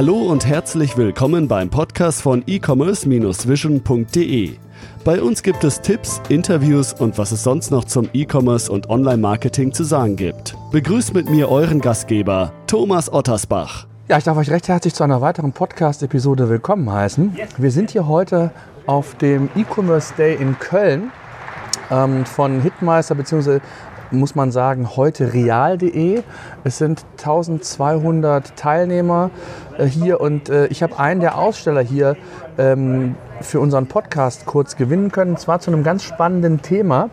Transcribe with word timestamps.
Hallo 0.00 0.16
und 0.16 0.46
herzlich 0.46 0.96
willkommen 0.96 1.46
beim 1.46 1.68
Podcast 1.68 2.22
von 2.22 2.42
e-commerce-vision.de. 2.46 4.56
Bei 5.04 5.20
uns 5.20 5.42
gibt 5.42 5.62
es 5.62 5.82
Tipps, 5.82 6.22
Interviews 6.30 6.94
und 6.94 7.18
was 7.18 7.32
es 7.32 7.42
sonst 7.42 7.70
noch 7.70 7.84
zum 7.84 8.08
E-Commerce 8.14 8.72
und 8.72 8.88
Online-Marketing 8.88 9.74
zu 9.74 9.84
sagen 9.84 10.16
gibt. 10.16 10.56
Begrüßt 10.72 11.12
mit 11.12 11.28
mir 11.28 11.50
euren 11.50 11.82
Gastgeber, 11.82 12.54
Thomas 12.66 13.12
Ottersbach. 13.12 13.86
Ja, 14.08 14.16
ich 14.16 14.24
darf 14.24 14.38
euch 14.38 14.50
recht 14.50 14.68
herzlich 14.68 14.94
zu 14.94 15.04
einer 15.04 15.20
weiteren 15.20 15.52
Podcast-Episode 15.52 16.48
willkommen 16.48 16.90
heißen. 16.90 17.36
Wir 17.58 17.70
sind 17.70 17.90
hier 17.90 18.08
heute 18.08 18.52
auf 18.86 19.16
dem 19.16 19.50
E-Commerce 19.54 20.14
Day 20.16 20.34
in 20.34 20.58
Köln 20.58 21.12
ähm, 21.90 22.24
von 22.24 22.62
Hitmeister 22.62 23.14
bzw 23.14 23.60
muss 24.10 24.34
man 24.34 24.50
sagen, 24.50 24.96
heute 24.96 25.32
real.de. 25.32 26.22
Es 26.64 26.78
sind 26.78 27.04
1200 27.18 28.56
Teilnehmer 28.56 29.30
äh, 29.78 29.86
hier 29.86 30.20
und 30.20 30.48
äh, 30.48 30.66
ich 30.66 30.82
habe 30.82 30.98
einen 30.98 31.20
der 31.20 31.38
Aussteller 31.38 31.82
hier 31.82 32.16
ähm, 32.60 33.14
für 33.40 33.58
unseren 33.58 33.86
Podcast 33.86 34.44
kurz 34.44 34.76
gewinnen 34.76 35.10
können, 35.10 35.32
und 35.32 35.40
zwar 35.40 35.60
zu 35.60 35.70
einem 35.70 35.82
ganz 35.82 36.04
spannenden 36.04 36.60
Thema. 36.60 37.08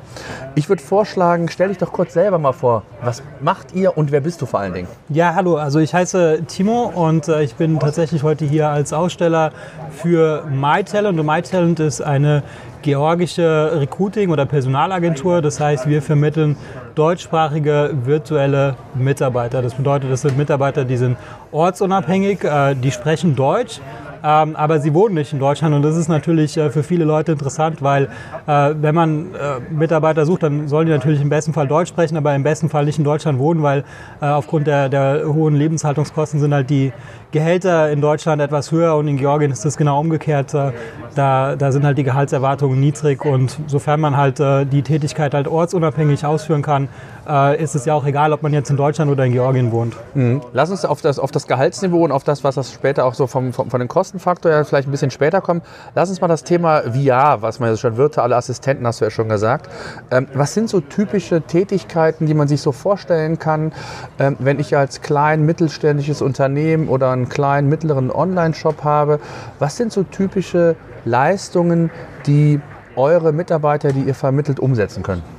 Ich 0.55 0.67
würde 0.67 0.83
vorschlagen, 0.83 1.47
stell 1.49 1.69
dich 1.69 1.77
doch 1.77 1.93
kurz 1.93 2.13
selber 2.13 2.37
mal 2.37 2.51
vor. 2.51 2.83
Was 3.01 3.23
macht 3.39 3.73
ihr 3.73 3.97
und 3.97 4.11
wer 4.11 4.19
bist 4.19 4.41
du 4.41 4.45
vor 4.45 4.59
allen 4.59 4.73
Dingen? 4.73 4.87
Ja, 5.07 5.35
hallo, 5.35 5.55
also 5.55 5.79
ich 5.79 5.93
heiße 5.93 6.43
Timo 6.47 6.91
und 6.93 7.29
äh, 7.29 7.43
ich 7.43 7.55
bin 7.55 7.79
tatsächlich 7.79 8.23
heute 8.23 8.43
hier 8.43 8.67
als 8.67 8.91
Aussteller 8.91 9.51
für 9.91 10.43
MyTalent. 10.51 11.17
Und 11.17 11.25
MyTalent 11.25 11.79
ist 11.79 12.01
eine 12.01 12.43
georgische 12.81 13.71
Recruiting- 13.79 14.29
oder 14.29 14.45
Personalagentur. 14.45 15.41
Das 15.41 15.59
heißt, 15.59 15.87
wir 15.87 16.01
vermitteln 16.01 16.57
deutschsprachige 16.95 17.91
virtuelle 18.03 18.75
Mitarbeiter. 18.95 19.61
Das 19.61 19.75
bedeutet, 19.75 20.11
das 20.11 20.21
sind 20.21 20.37
Mitarbeiter, 20.37 20.83
die 20.83 20.97
sind 20.97 21.17
ortsunabhängig, 21.51 22.43
äh, 22.43 22.75
die 22.75 22.91
sprechen 22.91 23.35
Deutsch 23.35 23.79
ähm, 24.23 24.55
aber 24.55 24.79
sie 24.79 24.93
wohnen 24.93 25.15
nicht 25.15 25.33
in 25.33 25.39
Deutschland 25.39 25.73
und 25.75 25.81
das 25.81 25.95
ist 25.95 26.07
natürlich 26.07 26.57
äh, 26.57 26.69
für 26.69 26.83
viele 26.83 27.05
Leute 27.05 27.31
interessant, 27.31 27.81
weil 27.81 28.09
äh, 28.47 28.73
wenn 28.79 28.95
man 28.95 29.33
äh, 29.33 29.59
Mitarbeiter 29.73 30.25
sucht, 30.25 30.43
dann 30.43 30.67
sollen 30.67 30.87
die 30.87 30.93
natürlich 30.93 31.21
im 31.21 31.29
besten 31.29 31.53
Fall 31.53 31.67
Deutsch 31.67 31.89
sprechen, 31.89 32.17
aber 32.17 32.35
im 32.35 32.43
besten 32.43 32.69
Fall 32.69 32.85
nicht 32.85 32.97
in 32.97 33.03
Deutschland 33.03 33.39
wohnen, 33.39 33.63
weil 33.63 33.83
äh, 34.21 34.25
aufgrund 34.25 34.67
der, 34.67 34.89
der 34.89 35.23
hohen 35.25 35.55
Lebenshaltungskosten 35.55 36.39
sind 36.39 36.53
halt 36.53 36.69
die 36.69 36.91
Gehälter 37.31 37.91
in 37.91 37.99
Deutschland 38.01 38.41
etwas 38.41 38.71
höher 38.71 38.95
und 38.95 39.07
in 39.07 39.17
Georgien 39.17 39.51
ist 39.51 39.65
das 39.65 39.77
genau 39.77 39.99
umgekehrt. 39.99 40.53
Äh, 40.53 40.71
da, 41.15 41.55
da 41.55 41.71
sind 41.71 41.85
halt 41.85 41.97
die 41.97 42.03
Gehaltserwartungen 42.03 42.79
niedrig 42.79 43.25
und 43.25 43.57
sofern 43.67 43.99
man 43.99 44.15
halt 44.15 44.39
äh, 44.39 44.65
die 44.65 44.81
Tätigkeit 44.81 45.33
halt 45.33 45.47
ortsunabhängig 45.47 46.25
ausführen 46.25 46.61
kann, 46.61 46.87
äh, 47.27 47.61
ist 47.61 47.75
es 47.75 47.85
ja 47.85 47.93
auch 47.93 48.05
egal, 48.05 48.33
ob 48.33 48.43
man 48.43 48.53
jetzt 48.53 48.69
in 48.69 48.77
Deutschland 48.77 49.11
oder 49.11 49.25
in 49.25 49.33
Georgien 49.33 49.71
wohnt. 49.71 49.95
Mhm. 50.13 50.41
Lass 50.53 50.69
uns 50.69 50.85
auf 50.85 51.01
das, 51.01 51.19
auf 51.19 51.31
das 51.31 51.47
Gehaltsniveau 51.47 52.03
und 52.03 52.11
auf 52.11 52.23
das, 52.23 52.43
was 52.43 52.55
das 52.55 52.71
später 52.71 53.05
auch 53.05 53.13
so 53.13 53.27
vom, 53.27 53.53
vom, 53.53 53.69
von 53.69 53.79
den 53.79 53.87
Kostenfaktor 53.87 54.51
ja 54.51 54.63
vielleicht 54.63 54.87
ein 54.87 54.91
bisschen 54.91 55.11
später 55.11 55.41
kommen. 55.41 55.61
Lass 55.95 56.09
uns 56.09 56.21
mal 56.21 56.27
das 56.27 56.43
Thema 56.43 56.83
VR, 56.83 57.41
was 57.41 57.59
man 57.59 57.69
ja 57.69 57.77
schon 57.77 57.97
virtuelle 57.97 58.35
Assistenten, 58.35 58.85
hast 58.87 59.01
du 59.01 59.05
ja 59.05 59.11
schon 59.11 59.29
gesagt. 59.29 59.69
Ähm, 60.11 60.27
was 60.33 60.53
sind 60.53 60.69
so 60.69 60.79
typische 60.79 61.41
Tätigkeiten, 61.41 62.25
die 62.25 62.33
man 62.33 62.47
sich 62.47 62.61
so 62.61 62.71
vorstellen 62.71 63.39
kann, 63.39 63.73
ähm, 64.19 64.37
wenn 64.39 64.59
ich 64.59 64.75
als 64.75 65.01
klein 65.01 65.45
mittelständisches 65.45 66.21
Unternehmen 66.21 66.87
oder 66.87 67.11
einen 67.11 67.29
kleinen 67.29 67.69
mittleren 67.69 68.11
Online-Shop 68.11 68.83
habe? 68.83 69.19
Was 69.59 69.77
sind 69.77 69.91
so 69.91 70.03
typische 70.03 70.75
Leistungen, 71.05 71.91
die 72.25 72.59
eure 72.95 73.31
Mitarbeiter, 73.31 73.91
die 73.91 74.01
ihr 74.01 74.15
vermittelt, 74.15 74.59
umsetzen 74.59 75.03
können? 75.03 75.36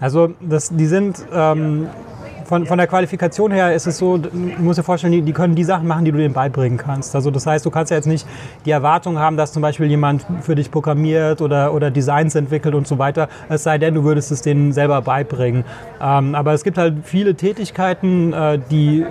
Also 0.00 0.30
das, 0.40 0.70
die 0.70 0.86
sind 0.86 1.24
ähm, 1.32 1.88
von, 2.44 2.66
von 2.66 2.78
der 2.78 2.86
Qualifikation 2.86 3.50
her 3.50 3.74
ist 3.74 3.86
es 3.86 3.98
so, 3.98 4.18
du 4.18 4.28
musst 4.58 4.78
dir 4.78 4.82
vorstellen, 4.82 5.12
die, 5.12 5.22
die, 5.22 5.32
können 5.32 5.54
die 5.54 5.64
Sachen 5.64 5.86
machen, 5.86 6.04
die 6.04 6.12
du 6.12 6.18
denen 6.18 6.34
beibringen 6.34 6.78
kannst. 6.78 7.14
Also 7.14 7.30
das 7.30 7.46
heißt, 7.46 7.64
du 7.64 7.70
kannst 7.70 7.90
ja 7.90 7.96
jetzt 7.96 8.06
nicht 8.06 8.26
die 8.64 8.70
Erwartung 8.70 9.18
haben, 9.18 9.36
dass 9.36 9.52
zum 9.52 9.62
Beispiel 9.62 9.86
jemand 9.86 10.26
für 10.42 10.54
dich 10.54 10.70
programmiert 10.70 11.40
oder, 11.40 11.72
oder 11.72 11.90
Designs 11.90 12.34
entwickelt 12.34 12.74
und 12.74 12.86
so 12.86 12.98
weiter, 12.98 13.28
es 13.48 13.62
sei 13.62 13.78
denn, 13.78 13.94
du 13.94 14.04
würdest 14.04 14.30
es 14.30 14.42
denen 14.42 14.72
selber 14.72 15.02
beibringen. 15.02 15.64
Ähm, 16.00 16.34
aber 16.34 16.52
es 16.52 16.64
gibt 16.64 16.78
halt 16.78 16.94
viele 17.04 17.34
Tätigkeiten, 17.34 18.32
äh, 18.32 18.58
die, 18.70 19.04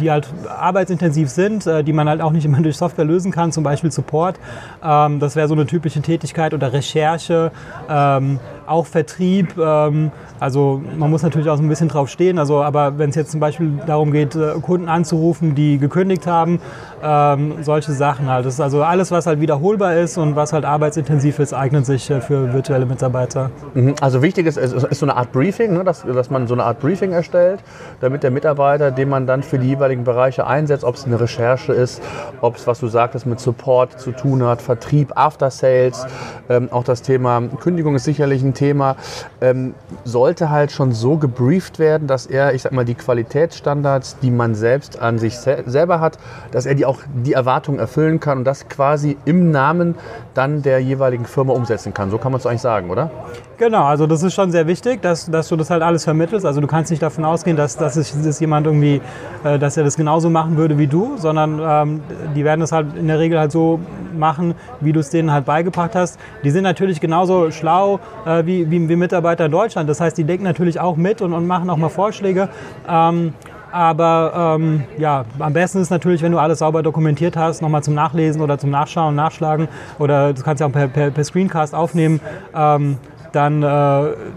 die 0.00 0.10
halt 0.10 0.28
arbeitsintensiv 0.48 1.28
sind, 1.28 1.66
äh, 1.66 1.84
die 1.84 1.92
man 1.92 2.08
halt 2.08 2.20
auch 2.20 2.32
nicht 2.32 2.44
immer 2.44 2.58
durch 2.62 2.76
Software 2.76 3.04
lösen 3.04 3.32
kann, 3.32 3.52
zum 3.52 3.64
Beispiel 3.64 3.90
Support. 3.90 4.38
Ähm, 4.82 5.20
das 5.20 5.36
wäre 5.36 5.48
so 5.48 5.54
eine 5.54 5.66
typische 5.66 6.00
Tätigkeit 6.00 6.54
oder 6.54 6.72
Recherche. 6.72 7.52
Ähm, 7.88 8.40
auch 8.68 8.86
Vertrieb. 8.86 9.56
Ähm, 9.58 10.10
also 10.40 10.80
man 10.96 11.10
muss 11.10 11.22
natürlich 11.22 11.48
auch 11.48 11.56
so 11.56 11.62
ein 11.62 11.68
bisschen 11.68 11.88
drauf 11.88 12.08
stehen. 12.08 12.38
Also, 12.38 12.62
aber 12.62 12.98
wenn 12.98 13.10
es 13.10 13.16
jetzt 13.16 13.30
zum 13.30 13.40
Beispiel 13.40 13.80
darum 13.86 14.12
geht, 14.12 14.36
äh, 14.36 14.52
Kunden 14.60 14.88
anzurufen, 14.88 15.54
die 15.54 15.78
gekündigt 15.78 16.26
haben, 16.26 16.60
ähm, 17.02 17.54
solche 17.62 17.92
Sachen 17.92 18.28
halt. 18.28 18.46
Das 18.46 18.54
ist 18.54 18.60
also 18.60 18.82
alles, 18.82 19.10
was 19.10 19.26
halt 19.26 19.40
wiederholbar 19.40 19.94
ist 19.96 20.18
und 20.18 20.36
was 20.36 20.52
halt 20.52 20.64
arbeitsintensiv 20.64 21.38
ist, 21.38 21.52
eignet 21.52 21.86
sich 21.86 22.10
äh, 22.10 22.20
für 22.20 22.52
virtuelle 22.52 22.86
Mitarbeiter. 22.86 23.50
Mhm. 23.74 23.94
Also 24.00 24.22
wichtig 24.22 24.46
ist, 24.46 24.56
ist, 24.56 24.72
ist 24.72 24.98
so 24.98 25.06
eine 25.06 25.16
Art 25.16 25.32
Briefing, 25.32 25.72
ne? 25.72 25.84
dass, 25.84 26.02
dass 26.02 26.30
man 26.30 26.46
so 26.46 26.54
eine 26.54 26.64
Art 26.64 26.80
Briefing 26.80 27.12
erstellt, 27.12 27.60
damit 28.00 28.22
der 28.22 28.30
Mitarbeiter, 28.30 28.90
den 28.90 29.08
man 29.08 29.26
dann 29.26 29.42
für 29.42 29.58
die 29.58 29.68
jeweiligen 29.68 30.04
Bereiche 30.04 30.46
einsetzt, 30.46 30.84
ob 30.84 30.94
es 30.94 31.04
eine 31.04 31.20
Recherche 31.20 31.72
ist, 31.72 32.02
ob 32.40 32.56
es, 32.56 32.66
was 32.66 32.80
du 32.80 32.88
sagtest, 32.88 33.26
mit 33.26 33.40
Support 33.40 34.00
zu 34.00 34.12
tun 34.12 34.44
hat, 34.44 34.62
Vertrieb, 34.62 35.12
After 35.16 35.50
Sales, 35.50 36.06
ähm, 36.48 36.68
auch 36.70 36.84
das 36.84 37.02
Thema 37.02 37.40
Kündigung 37.60 37.94
ist 37.94 38.04
sicherlich 38.04 38.42
ein 38.42 38.54
Thema, 38.58 38.96
ähm, 39.40 39.74
sollte 40.04 40.50
halt 40.50 40.72
schon 40.72 40.92
so 40.92 41.16
gebrieft 41.16 41.78
werden, 41.78 42.08
dass 42.08 42.26
er, 42.26 42.54
ich 42.54 42.62
sag 42.62 42.72
mal, 42.72 42.84
die 42.84 42.94
Qualitätsstandards, 42.94 44.16
die 44.20 44.30
man 44.30 44.54
selbst 44.54 45.00
an 45.00 45.18
sich 45.18 45.38
se 45.38 45.62
selber 45.66 46.00
hat, 46.00 46.18
dass 46.50 46.66
er 46.66 46.74
die 46.74 46.84
auch 46.84 46.98
die 47.24 47.32
Erwartungen 47.32 47.78
erfüllen 47.78 48.18
kann 48.20 48.38
und 48.38 48.44
das 48.44 48.68
quasi 48.68 49.16
im 49.24 49.50
Namen 49.50 49.94
dann 50.34 50.62
der 50.62 50.80
jeweiligen 50.80 51.24
Firma 51.24 51.52
umsetzen 51.52 51.94
kann. 51.94 52.10
So 52.10 52.18
kann 52.18 52.32
man 52.32 52.40
es 52.40 52.46
eigentlich 52.46 52.60
sagen, 52.62 52.90
oder? 52.90 53.10
Genau, 53.58 53.86
also 53.86 54.06
das 54.06 54.22
ist 54.22 54.34
schon 54.34 54.52
sehr 54.52 54.68
wichtig, 54.68 55.02
dass, 55.02 55.28
dass 55.28 55.48
du 55.48 55.56
das 55.56 55.68
halt 55.68 55.82
alles 55.82 56.04
vermittelst. 56.04 56.46
Also 56.46 56.60
du 56.60 56.68
kannst 56.68 56.92
nicht 56.92 57.02
davon 57.02 57.24
ausgehen, 57.24 57.56
dass, 57.56 57.76
dass, 57.76 57.96
es, 57.96 58.14
dass 58.22 58.38
jemand 58.38 58.66
irgendwie, 58.66 59.00
äh, 59.42 59.58
dass 59.58 59.76
er 59.76 59.82
das 59.82 59.96
genauso 59.96 60.30
machen 60.30 60.56
würde 60.56 60.78
wie 60.78 60.86
du, 60.86 61.16
sondern 61.16 61.60
ähm, 61.60 62.00
die 62.36 62.44
werden 62.44 62.60
das 62.60 62.70
halt 62.70 62.96
in 62.96 63.08
der 63.08 63.18
Regel 63.18 63.36
halt 63.36 63.50
so 63.50 63.80
machen, 64.16 64.54
wie 64.80 64.92
du 64.92 65.00
es 65.00 65.10
denen 65.10 65.32
halt 65.32 65.44
beigebracht 65.44 65.96
hast. 65.96 66.20
Die 66.44 66.52
sind 66.52 66.62
natürlich 66.62 67.00
genauso 67.00 67.50
schlau 67.50 67.98
äh, 68.24 68.46
wie, 68.46 68.70
wie, 68.70 68.88
wie, 68.88 68.94
Mitarbeiter 68.94 69.46
in 69.46 69.50
Deutschland. 69.50 69.90
Das 69.90 70.00
heißt, 70.00 70.16
die 70.16 70.24
denken 70.24 70.44
natürlich 70.44 70.78
auch 70.78 70.94
mit 70.94 71.20
und, 71.20 71.32
und 71.32 71.48
machen 71.48 71.68
auch 71.68 71.78
mal 71.78 71.88
Vorschläge. 71.88 72.50
Ähm, 72.88 73.34
aber 73.72 74.56
ähm, 74.56 74.84
ja, 74.98 75.24
am 75.40 75.52
besten 75.52 75.80
ist 75.82 75.90
natürlich, 75.90 76.22
wenn 76.22 76.30
du 76.30 76.38
alles 76.38 76.60
sauber 76.60 76.84
dokumentiert 76.84 77.36
hast, 77.36 77.60
nochmal 77.60 77.82
zum 77.82 77.94
Nachlesen 77.94 78.40
oder 78.40 78.56
zum 78.56 78.70
Nachschauen, 78.70 79.16
Nachschlagen 79.16 79.66
oder 79.98 80.32
du 80.32 80.42
kannst 80.42 80.60
ja 80.60 80.68
auch 80.68 80.72
per, 80.72 80.86
per, 80.86 81.10
per 81.10 81.24
Screencast 81.24 81.74
aufnehmen. 81.74 82.20
Ähm, 82.54 82.98
dann, 83.32 83.62
äh, 83.62 83.66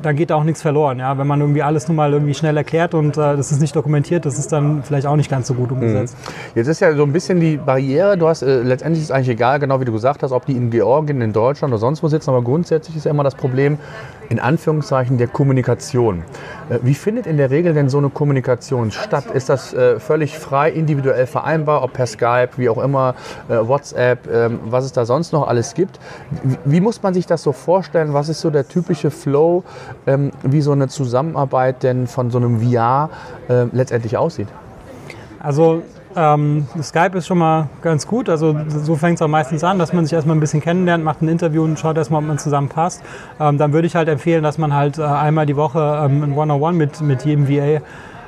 dann 0.01 0.15
geht 0.15 0.29
da 0.29 0.35
auch 0.35 0.43
nichts 0.43 0.61
verloren. 0.61 0.99
Ja? 0.99 1.17
Wenn 1.17 1.27
man 1.27 1.39
irgendwie 1.39 1.63
alles 1.63 1.87
nur 1.87 1.95
mal 1.95 2.11
irgendwie 2.11 2.33
schnell 2.33 2.57
erklärt 2.57 2.93
und 2.93 3.17
äh, 3.17 3.37
das 3.37 3.51
ist 3.51 3.61
nicht 3.61 3.75
dokumentiert, 3.75 4.25
das 4.25 4.37
ist 4.37 4.51
dann 4.51 4.83
vielleicht 4.83 5.07
auch 5.07 5.15
nicht 5.15 5.29
ganz 5.29 5.47
so 5.47 5.53
gut 5.53 5.71
umgesetzt. 5.71 6.17
Mhm. 6.17 6.51
Jetzt 6.55 6.67
ist 6.67 6.79
ja 6.79 6.93
so 6.95 7.03
ein 7.03 7.13
bisschen 7.13 7.39
die 7.39 7.57
Barriere, 7.57 8.17
du 8.17 8.27
hast, 8.27 8.41
äh, 8.41 8.61
letztendlich 8.61 9.01
ist 9.01 9.09
es 9.09 9.11
eigentlich 9.11 9.29
egal, 9.29 9.59
genau 9.59 9.79
wie 9.79 9.85
du 9.85 9.91
gesagt 9.91 10.23
hast, 10.23 10.31
ob 10.31 10.45
die 10.45 10.53
in 10.53 10.69
Georgien, 10.69 11.21
in 11.21 11.33
Deutschland 11.33 11.73
oder 11.73 11.79
sonst 11.79 12.03
wo 12.03 12.07
sitzen, 12.07 12.29
aber 12.29 12.41
grundsätzlich 12.41 12.97
ist 12.97 13.05
ja 13.05 13.11
immer 13.11 13.23
das 13.23 13.35
Problem, 13.35 13.77
in 14.31 14.39
Anführungszeichen 14.39 15.17
der 15.17 15.27
Kommunikation. 15.27 16.23
Äh, 16.69 16.79
wie 16.83 16.93
findet 16.93 17.27
in 17.27 17.35
der 17.35 17.51
Regel 17.51 17.73
denn 17.73 17.89
so 17.89 17.97
eine 17.97 18.09
Kommunikation 18.09 18.89
statt? 18.89 19.25
Ist 19.33 19.49
das 19.49 19.73
äh, 19.73 19.99
völlig 19.99 20.39
frei, 20.39 20.71
individuell 20.71 21.27
vereinbar, 21.27 21.83
ob 21.83 21.91
per 21.91 22.07
Skype, 22.07 22.51
wie 22.55 22.69
auch 22.69 22.81
immer, 22.81 23.15
äh, 23.49 23.55
WhatsApp, 23.55 24.29
ähm, 24.31 24.59
was 24.63 24.85
es 24.85 24.93
da 24.93 25.05
sonst 25.05 25.33
noch 25.33 25.49
alles 25.49 25.73
gibt? 25.73 25.99
Wie 26.63 26.79
muss 26.79 27.03
man 27.03 27.13
sich 27.13 27.25
das 27.25 27.43
so 27.43 27.51
vorstellen? 27.51 28.13
Was 28.13 28.29
ist 28.29 28.39
so 28.39 28.49
der 28.49 28.65
typische 28.69 29.11
Flow, 29.11 29.65
ähm, 30.07 30.31
wie 30.43 30.61
so 30.61 30.71
eine 30.71 30.87
Zusammenarbeit 30.87 31.83
denn 31.83 32.07
von 32.07 32.31
so 32.31 32.37
einem 32.37 32.61
VR 32.61 33.09
letztendlich 33.73 34.15
aussieht? 34.15 34.47
Also 35.39 35.81
ähm, 36.15 36.67
Skype 36.81 37.17
ist 37.17 37.27
schon 37.27 37.37
mal 37.37 37.69
ganz 37.81 38.07
gut. 38.07 38.29
Also 38.29 38.55
so 38.67 38.95
fängt 38.95 39.15
es 39.15 39.21
auch 39.21 39.27
meistens 39.27 39.63
an, 39.63 39.79
dass 39.79 39.93
man 39.93 40.05
sich 40.05 40.13
erstmal 40.13 40.35
ein 40.35 40.39
bisschen 40.39 40.61
kennenlernt, 40.61 41.03
macht 41.03 41.21
ein 41.21 41.27
Interview 41.27 41.63
und 41.63 41.79
schaut 41.79 41.97
erstmal, 41.97 42.21
ob 42.21 42.27
man 42.27 42.37
zusammen 42.37 42.69
passt. 42.69 43.03
Ähm, 43.39 43.57
dann 43.57 43.73
würde 43.73 43.87
ich 43.87 43.95
halt 43.95 44.09
empfehlen, 44.09 44.43
dass 44.43 44.57
man 44.57 44.73
halt 44.73 44.97
äh, 44.97 45.03
einmal 45.03 45.45
die 45.45 45.55
Woche 45.55 45.79
ähm, 46.05 46.23
ein 46.23 46.33
One-on-One 46.33 46.77
mit, 46.77 47.01
mit 47.01 47.25
jedem 47.25 47.47
VA 47.47 47.81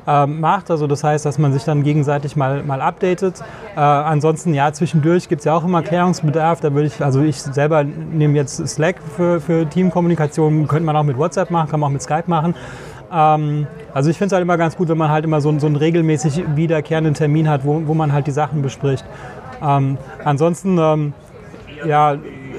ähm, 0.07 0.39
macht. 0.39 0.69
Also 0.71 0.87
das 0.87 1.03
heißt, 1.03 1.25
dass 1.25 1.37
man 1.37 1.53
sich 1.53 1.63
dann 1.63 1.83
gegenseitig 1.83 2.35
mal, 2.35 2.63
mal 2.63 2.81
updatet. 2.81 3.41
Äh, 3.75 3.79
ansonsten, 3.79 4.53
ja, 4.53 4.71
zwischendurch 4.73 5.29
gibt 5.29 5.39
es 5.39 5.45
ja 5.45 5.55
auch 5.55 5.63
immer 5.63 5.81
Klärungsbedarf. 5.81 6.61
Da 6.61 6.73
würde 6.73 6.87
ich, 6.87 7.03
also 7.03 7.21
ich 7.21 7.41
selber 7.41 7.83
nehme 7.83 8.35
jetzt 8.35 8.67
Slack 8.67 8.97
für, 9.15 9.39
für 9.39 9.69
Teamkommunikation, 9.69 10.67
könnte 10.67 10.85
man 10.85 10.95
auch 10.95 11.03
mit 11.03 11.17
WhatsApp 11.17 11.51
machen, 11.51 11.69
kann 11.69 11.79
man 11.79 11.87
auch 11.89 11.93
mit 11.93 12.01
Skype 12.01 12.25
machen. 12.27 12.55
Ähm, 13.13 13.67
also 13.93 14.09
ich 14.09 14.17
finde 14.17 14.27
es 14.27 14.33
halt 14.33 14.41
immer 14.41 14.57
ganz 14.57 14.75
gut, 14.75 14.89
wenn 14.89 14.97
man 14.97 15.09
halt 15.09 15.25
immer 15.25 15.39
so, 15.39 15.57
so 15.59 15.67
einen 15.67 15.75
regelmäßig 15.75 16.43
wiederkehrenden 16.55 17.13
Termin 17.13 17.49
hat, 17.49 17.63
wo, 17.65 17.81
wo 17.85 17.93
man 17.93 18.11
halt 18.11 18.27
die 18.27 18.31
Sachen 18.31 18.61
bespricht. 18.61 19.05
Ähm, 19.61 19.97
ansonsten, 20.23 20.77
ähm, 20.79 21.13
ja, 21.85 22.17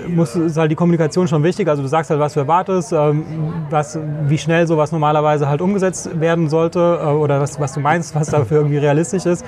muss, 0.09 0.37
ist 0.37 0.57
halt 0.57 0.71
die 0.71 0.75
Kommunikation 0.75 1.27
schon 1.29 1.43
wichtig. 1.43 1.69
Also 1.69 1.83
du 1.83 1.89
sagst 1.89 2.11
halt, 2.11 2.21
was 2.21 2.35
du 2.35 2.41
erwartest, 2.41 2.93
ähm, 2.93 3.25
was, 3.71 3.99
wie 4.27 4.39
schnell 4.39 4.67
sowas 4.67 4.93
normalerweise 4.93 5.49
halt 5.49 5.61
umgesetzt 5.61 6.21
werden 6.21 6.49
sollte 6.49 7.01
äh, 7.03 7.07
oder 7.07 7.41
was, 7.41 7.59
was 7.59 7.73
du 7.73 7.81
meinst, 7.81 8.15
was 8.15 8.29
dafür 8.29 8.59
irgendwie 8.59 8.79
realistisch 8.79 9.27
ist. 9.27 9.45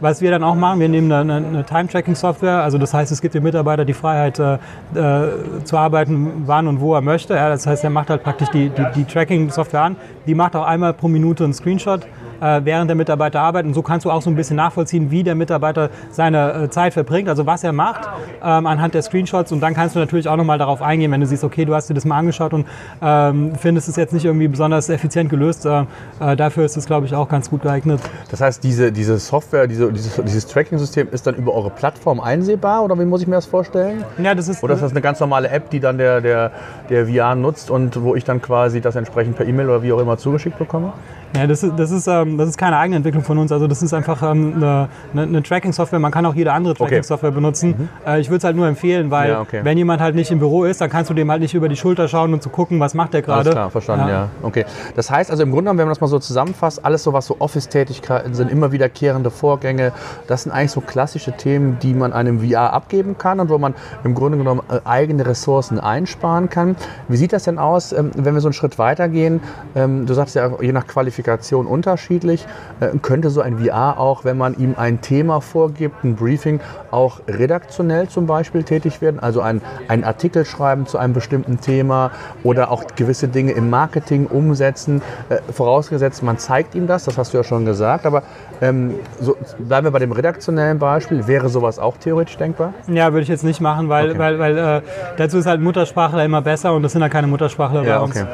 Was 0.00 0.20
wir 0.20 0.30
dann 0.30 0.42
auch 0.42 0.54
machen, 0.54 0.80
wir 0.80 0.88
nehmen 0.88 1.10
eine, 1.10 1.34
eine 1.34 1.64
Time-Tracking-Software, 1.64 2.62
also 2.62 2.78
das 2.78 2.92
heißt, 2.92 3.10
es 3.12 3.20
gibt 3.20 3.34
dem 3.34 3.42
Mitarbeiter 3.42 3.84
die 3.84 3.94
Freiheit 3.94 4.38
äh, 4.38 4.54
äh, 4.94 5.64
zu 5.64 5.76
arbeiten, 5.76 6.42
wann 6.46 6.66
und 6.68 6.80
wo 6.80 6.94
er 6.94 7.00
möchte. 7.00 7.34
Ja, 7.34 7.48
das 7.48 7.66
heißt, 7.66 7.84
er 7.84 7.90
macht 7.90 8.10
halt 8.10 8.22
praktisch 8.22 8.48
die, 8.50 8.68
die, 8.70 8.84
die 8.94 9.04
Tracking-Software 9.04 9.82
an, 9.82 9.96
die 10.26 10.34
macht 10.34 10.54
auch 10.56 10.66
einmal 10.66 10.92
pro 10.92 11.08
Minute 11.08 11.44
einen 11.44 11.54
Screenshot 11.54 12.06
äh, 12.40 12.60
während 12.64 12.90
der 12.90 12.96
Mitarbeiter 12.96 13.40
arbeitet. 13.40 13.68
Und 13.68 13.74
so 13.74 13.82
kannst 13.82 14.04
du 14.04 14.10
auch 14.10 14.22
so 14.22 14.30
ein 14.30 14.36
bisschen 14.36 14.56
nachvollziehen, 14.56 15.10
wie 15.10 15.22
der 15.22 15.34
Mitarbeiter 15.34 15.90
seine 16.10 16.52
äh, 16.52 16.70
Zeit 16.70 16.94
verbringt, 16.94 17.28
also 17.28 17.46
was 17.46 17.64
er 17.64 17.72
macht 17.72 18.08
ähm, 18.42 18.66
anhand 18.66 18.94
der 18.94 19.02
Screenshots. 19.02 19.52
Und 19.52 19.60
dann 19.60 19.74
kannst 19.74 19.94
du 19.94 19.98
natürlich 19.98 20.28
auch 20.28 20.36
nochmal 20.36 20.58
darauf 20.58 20.82
eingehen, 20.82 21.10
wenn 21.12 21.20
du 21.20 21.26
siehst, 21.26 21.44
okay, 21.44 21.64
du 21.64 21.74
hast 21.74 21.88
dir 21.88 21.94
das 21.94 22.04
mal 22.04 22.18
angeschaut 22.18 22.52
und 22.52 22.66
ähm, 23.02 23.52
findest 23.56 23.88
es 23.88 23.96
jetzt 23.96 24.12
nicht 24.12 24.24
irgendwie 24.24 24.48
besonders 24.48 24.88
effizient 24.88 25.30
gelöst. 25.30 25.66
Äh, 25.66 25.84
äh 26.20 26.36
dafür 26.36 26.64
ist 26.64 26.76
es, 26.76 26.86
glaube 26.86 27.06
ich, 27.06 27.14
auch 27.14 27.28
ganz 27.28 27.50
gut 27.50 27.62
geeignet. 27.62 28.00
Das 28.30 28.40
heißt, 28.40 28.62
diese, 28.62 28.92
diese 28.92 29.18
Software, 29.18 29.66
diese, 29.66 29.92
dieses, 29.92 30.16
dieses 30.16 30.46
Tracking-System 30.46 31.08
ist 31.10 31.26
dann 31.26 31.34
über 31.34 31.54
eure 31.54 31.70
Plattform 31.70 32.20
einsehbar 32.20 32.84
oder 32.84 32.98
wie 32.98 33.04
muss 33.04 33.22
ich 33.22 33.26
mir 33.26 33.36
das 33.36 33.46
vorstellen? 33.46 34.04
Ja, 34.22 34.34
das 34.34 34.48
ist, 34.48 34.62
oder 34.62 34.74
ist 34.74 34.82
das 34.82 34.92
eine 34.92 35.00
ganz 35.00 35.20
normale 35.20 35.48
App, 35.48 35.70
die 35.70 35.80
dann 35.80 35.98
der, 35.98 36.20
der, 36.20 36.50
der 36.90 37.06
VR 37.06 37.34
nutzt 37.34 37.70
und 37.70 38.02
wo 38.02 38.14
ich 38.14 38.24
dann 38.24 38.42
quasi 38.42 38.80
das 38.80 38.96
entsprechend 38.96 39.36
per 39.36 39.46
E-Mail 39.46 39.68
oder 39.68 39.82
wie 39.82 39.92
auch 39.92 40.00
immer 40.00 40.18
zugeschickt 40.18 40.58
bekomme? 40.58 40.92
Ja, 41.34 41.46
das 41.46 41.62
ist, 41.62 41.72
das 41.76 41.90
ist, 41.90 42.08
ähm, 42.26 42.38
das 42.38 42.48
ist 42.48 42.58
keine 42.58 42.76
eigene 42.76 42.96
Entwicklung 42.96 43.22
von 43.22 43.38
uns. 43.38 43.52
Also 43.52 43.66
das 43.66 43.82
ist 43.82 43.92
einfach 43.92 44.22
ähm, 44.22 44.54
eine, 44.56 44.88
eine 45.14 45.42
Tracking-Software. 45.42 45.98
Man 45.98 46.12
kann 46.12 46.26
auch 46.26 46.34
jede 46.34 46.52
andere 46.52 46.74
Tracking-Software 46.74 47.30
okay. 47.30 47.34
benutzen. 47.34 47.74
Mhm. 47.78 47.88
Äh, 48.06 48.20
ich 48.20 48.28
würde 48.28 48.38
es 48.38 48.44
halt 48.44 48.56
nur 48.56 48.66
empfehlen, 48.66 49.10
weil 49.10 49.30
ja, 49.30 49.40
okay. 49.40 49.60
wenn 49.62 49.78
jemand 49.78 50.00
halt 50.00 50.14
nicht 50.14 50.30
im 50.30 50.38
Büro 50.38 50.64
ist, 50.64 50.80
dann 50.80 50.90
kannst 50.90 51.10
du 51.10 51.14
dem 51.14 51.30
halt 51.30 51.40
nicht 51.40 51.54
über 51.54 51.68
die 51.68 51.76
Schulter 51.76 52.08
schauen 52.08 52.32
und 52.32 52.42
zu 52.42 52.50
gucken, 52.50 52.80
was 52.80 52.94
macht 52.94 53.14
der 53.14 53.22
gerade. 53.22 53.40
Alles 53.40 53.52
klar, 53.52 53.70
verstanden, 53.70 54.08
ja. 54.08 54.14
ja. 54.14 54.28
Okay. 54.42 54.64
Das 54.94 55.10
heißt 55.10 55.30
also 55.30 55.42
im 55.42 55.50
Grunde 55.50 55.64
genommen, 55.64 55.78
wenn 55.78 55.86
man 55.86 55.92
das 55.92 56.00
mal 56.00 56.08
so 56.08 56.18
zusammenfasst, 56.18 56.84
alles 56.84 57.02
so 57.02 57.12
was 57.12 57.26
so 57.26 57.36
Office-Tätigkeiten 57.38 58.34
sind, 58.34 58.50
immer 58.50 58.72
wiederkehrende 58.72 59.30
Vorgänge, 59.30 59.92
das 60.26 60.42
sind 60.44 60.52
eigentlich 60.52 60.72
so 60.72 60.80
klassische 60.80 61.32
Themen, 61.32 61.78
die 61.80 61.94
man 61.94 62.12
einem 62.12 62.40
VR 62.40 62.72
abgeben 62.72 63.18
kann 63.18 63.40
und 63.40 63.48
wo 63.48 63.58
man 63.58 63.74
im 64.04 64.14
Grunde 64.14 64.38
genommen 64.38 64.62
äh, 64.70 64.80
eigene 64.84 65.26
Ressourcen 65.26 65.80
einsparen 65.80 66.50
kann. 66.50 66.76
Wie 67.08 67.16
sieht 67.16 67.32
das 67.32 67.44
denn 67.44 67.58
aus, 67.58 67.92
ähm, 67.92 68.10
wenn 68.16 68.34
wir 68.34 68.40
so 68.40 68.48
einen 68.48 68.52
Schritt 68.52 68.78
weitergehen? 68.78 69.40
Ähm, 69.74 70.06
du 70.06 70.14
sagst 70.14 70.34
ja 70.34 70.50
je 70.60 70.72
nach 70.72 70.86
Qualifikation 70.86 71.66
unterschiedlich 71.66 72.15
unterschiedlich. 72.16 72.46
Äh, 72.80 72.98
könnte 73.00 73.30
so 73.30 73.40
ein 73.40 73.58
VR 73.58 73.98
auch, 73.98 74.24
wenn 74.24 74.36
man 74.36 74.56
ihm 74.58 74.74
ein 74.76 75.00
Thema 75.00 75.40
vorgibt, 75.40 76.04
ein 76.04 76.16
Briefing, 76.16 76.60
auch 76.90 77.20
redaktionell 77.28 78.08
zum 78.08 78.26
Beispiel 78.26 78.62
tätig 78.62 79.00
werden? 79.00 79.20
Also 79.20 79.40
ein, 79.40 79.62
einen 79.88 80.04
Artikel 80.04 80.44
schreiben 80.44 80.86
zu 80.86 80.98
einem 80.98 81.14
bestimmten 81.14 81.60
Thema 81.60 82.10
oder 82.42 82.70
auch 82.70 82.84
gewisse 82.96 83.28
Dinge 83.28 83.52
im 83.52 83.70
Marketing 83.70 84.26
umsetzen. 84.26 85.02
Äh, 85.28 85.38
vorausgesetzt, 85.52 86.22
man 86.22 86.38
zeigt 86.38 86.74
ihm 86.74 86.86
das, 86.86 87.04
das 87.04 87.18
hast 87.18 87.32
du 87.32 87.38
ja 87.38 87.44
schon 87.44 87.64
gesagt, 87.64 88.06
aber 88.06 88.22
ähm, 88.60 88.94
so, 89.20 89.36
bleiben 89.58 89.86
wir 89.86 89.90
bei 89.90 89.98
dem 89.98 90.12
redaktionellen 90.12 90.78
Beispiel. 90.78 91.26
Wäre 91.26 91.48
sowas 91.48 91.78
auch 91.78 91.96
theoretisch 91.96 92.36
denkbar? 92.36 92.74
Ja, 92.88 93.12
würde 93.12 93.22
ich 93.22 93.28
jetzt 93.28 93.44
nicht 93.44 93.60
machen, 93.60 93.88
weil, 93.88 94.10
okay. 94.10 94.18
weil, 94.18 94.38
weil 94.38 94.58
äh, 94.58 94.82
dazu 95.16 95.38
ist 95.38 95.46
halt 95.46 95.60
Muttersprachler 95.60 96.24
immer 96.24 96.42
besser 96.42 96.74
und 96.74 96.82
das 96.82 96.92
sind 96.92 97.02
ja 97.02 97.08
keine 97.08 97.26
Muttersprachler 97.26 97.82
ja, 97.84 97.98
bei 97.98 98.04
uns. 98.04 98.16
Okay. 98.16 98.26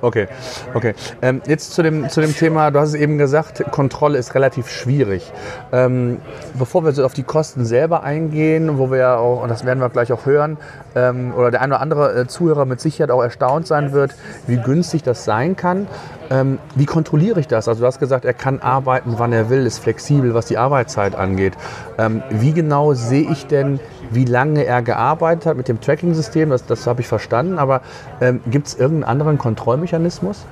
Okay, 0.00 0.28
okay. 0.74 0.94
Ähm, 1.22 1.42
jetzt 1.46 1.72
zu 1.72 1.82
dem, 1.82 2.08
zu 2.08 2.20
dem 2.20 2.34
Thema, 2.34 2.70
du 2.70 2.78
hast 2.78 2.90
es 2.90 2.94
eben 2.94 3.18
gesagt, 3.18 3.64
Kontrolle 3.72 4.18
ist 4.18 4.34
relativ 4.34 4.70
schwierig. 4.70 5.32
Ähm, 5.72 6.20
bevor 6.56 6.84
wir 6.84 6.92
so 6.92 7.04
auf 7.04 7.14
die 7.14 7.24
Kosten 7.24 7.64
selber 7.64 8.04
eingehen, 8.04 8.78
wo 8.78 8.90
wir 8.90 8.98
ja 8.98 9.16
auch, 9.16 9.42
und 9.42 9.48
das 9.48 9.64
werden 9.64 9.80
wir 9.80 9.88
gleich 9.88 10.12
auch 10.12 10.24
hören, 10.24 10.56
ähm, 10.94 11.34
oder 11.34 11.50
der 11.50 11.62
eine 11.62 11.74
oder 11.74 11.82
andere 11.82 12.20
äh, 12.20 12.26
Zuhörer 12.28 12.64
mit 12.64 12.80
Sicherheit 12.80 13.10
auch 13.10 13.22
erstaunt 13.22 13.66
sein 13.66 13.92
wird, 13.92 14.14
wie 14.46 14.56
günstig 14.56 15.02
das 15.02 15.24
sein 15.24 15.56
kann. 15.56 15.88
Ähm, 16.30 16.58
wie 16.74 16.86
kontrolliere 16.86 17.40
ich 17.40 17.48
das? 17.48 17.68
Also 17.68 17.80
du 17.80 17.86
hast 17.86 17.98
gesagt, 17.98 18.24
er 18.24 18.34
kann 18.34 18.60
arbeiten, 18.60 19.14
wann 19.16 19.32
er 19.32 19.50
will, 19.50 19.66
ist 19.66 19.78
flexibel, 19.78 20.34
was 20.34 20.46
die 20.46 20.58
Arbeitszeit 20.58 21.16
angeht. 21.16 21.54
Ähm, 21.96 22.22
wie 22.30 22.52
genau 22.52 22.94
sehe 22.94 23.28
ich 23.30 23.46
denn, 23.46 23.80
wie 24.10 24.24
lange 24.24 24.64
er 24.64 24.82
gearbeitet 24.82 25.46
hat 25.46 25.56
mit 25.56 25.68
dem 25.68 25.80
Tracking-System? 25.80 26.50
Das, 26.50 26.66
das 26.66 26.86
habe 26.86 27.00
ich 27.00 27.08
verstanden, 27.08 27.58
aber 27.58 27.82
ähm, 28.20 28.40
gibt 28.50 28.68
es 28.68 28.74
irgendeinen 28.74 29.10
anderen 29.10 29.38
Kontrollmechanismus? 29.38 30.44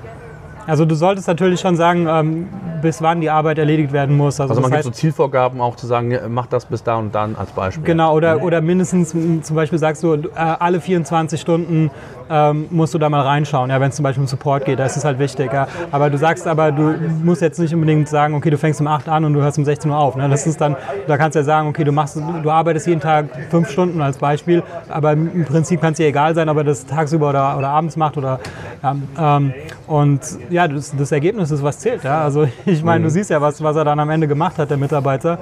Also 0.67 0.85
du 0.85 0.95
solltest 0.97 1.29
natürlich 1.29 1.61
schon 1.61 1.77
sagen, 1.77 2.07
ähm, 2.09 2.49
bis 2.81 3.03
wann 3.03 3.21
die 3.21 3.31
Arbeit 3.31 3.59
erledigt 3.59 3.93
werden 3.93 4.17
muss. 4.17 4.41
Also, 4.41 4.53
also 4.53 4.61
man 4.61 4.71
gibt 4.71 4.85
so 4.85 4.91
Zielvorgaben 4.91 5.61
auch 5.61 5.77
zu 5.77 5.87
sagen, 5.87 6.17
mach 6.29 6.47
das 6.47 6.67
bis 6.67 6.83
da 6.83 6.97
und 6.97 7.15
dann 7.15 7.37
als 7.37 7.51
Beispiel. 7.51 7.85
Genau, 7.85 8.15
oder, 8.15 8.43
oder 8.43 8.61
mindestens 8.61 9.11
zum 9.11 9.57
Beispiel 9.57 9.79
sagst 9.79 10.03
du, 10.03 10.15
äh, 10.15 10.29
alle 10.35 10.81
24 10.81 11.41
Stunden 11.41 11.91
ähm, 12.31 12.67
musst 12.71 12.95
du 12.95 12.99
da 12.99 13.09
mal 13.09 13.23
reinschauen, 13.23 13.71
ja, 13.71 13.81
wenn 13.81 13.91
es 13.91 13.97
zum 13.97 14.03
Beispiel 14.03 14.23
um 14.23 14.27
Support 14.27 14.65
geht, 14.65 14.79
da 14.79 14.87
ist 14.87 14.97
es 14.97 15.05
halt 15.05 15.19
wichtig. 15.19 15.53
Ja. 15.53 15.69
Aber 15.93 16.11
du 16.11 16.19
sagst 16.19 16.47
aber, 16.47 16.73
du 16.73 16.95
musst 17.23 17.43
jetzt 17.43 17.59
nicht 17.59 17.75
unbedingt 17.75 18.09
sagen, 18.09 18.35
okay, 18.35 18.51
du 18.51 18.59
fängst 18.59 18.81
um 18.81 18.87
8 18.87 19.09
an 19.09 19.25
und 19.25 19.35
du 19.35 19.41
hörst 19.41 19.59
um 19.59 19.65
16 19.65 19.91
Uhr 19.91 19.97
auf. 19.97 20.17
Ne? 20.17 20.29
Das 20.29 20.47
ist 20.47 20.61
dann, 20.61 20.77
da 21.07 21.17
kannst 21.17 21.35
du 21.35 21.41
ja 21.41 21.45
sagen, 21.45 21.69
okay, 21.69 21.85
du 21.85 21.93
machst, 21.93 22.17
du 22.17 22.51
arbeitest 22.51 22.87
jeden 22.87 23.01
Tag 23.01 23.27
fünf 23.51 23.71
Stunden 23.71 24.01
als 24.01 24.19
Beispiel, 24.19 24.63
aber 24.89 25.13
im 25.13 25.45
Prinzip 25.45 25.81
kann 25.81 25.93
es 25.93 25.99
dir 25.99 26.07
egal 26.07 26.35
sein, 26.35 26.49
ob 26.49 26.57
er 26.57 26.65
das 26.65 26.87
tagsüber 26.87 27.31
oder, 27.31 27.57
oder 27.59 27.69
abends 27.69 27.97
macht 27.97 28.17
oder 28.17 28.41
ja, 28.83 28.97
ähm, 29.19 29.55
und 29.87 30.21
ja, 30.51 30.67
das, 30.67 30.95
das, 30.97 31.13
Ergebnis 31.13 31.51
ist, 31.51 31.63
was 31.63 31.79
zählt. 31.79 32.05
Ja? 32.05 32.23
Also 32.23 32.49
ich 32.67 32.83
meine, 32.83 33.05
du 33.05 33.09
mhm. 33.09 33.13
siehst 33.15 33.31
ja, 33.31 33.41
was, 33.41 33.63
was 33.63 33.77
er 33.77 33.85
dann 33.85 33.99
am 33.99 34.11
Ende 34.11 34.29
gemacht 34.29 34.59
hat, 34.59 34.71
der 34.71 34.77
Mitarbeiter. 34.77 35.39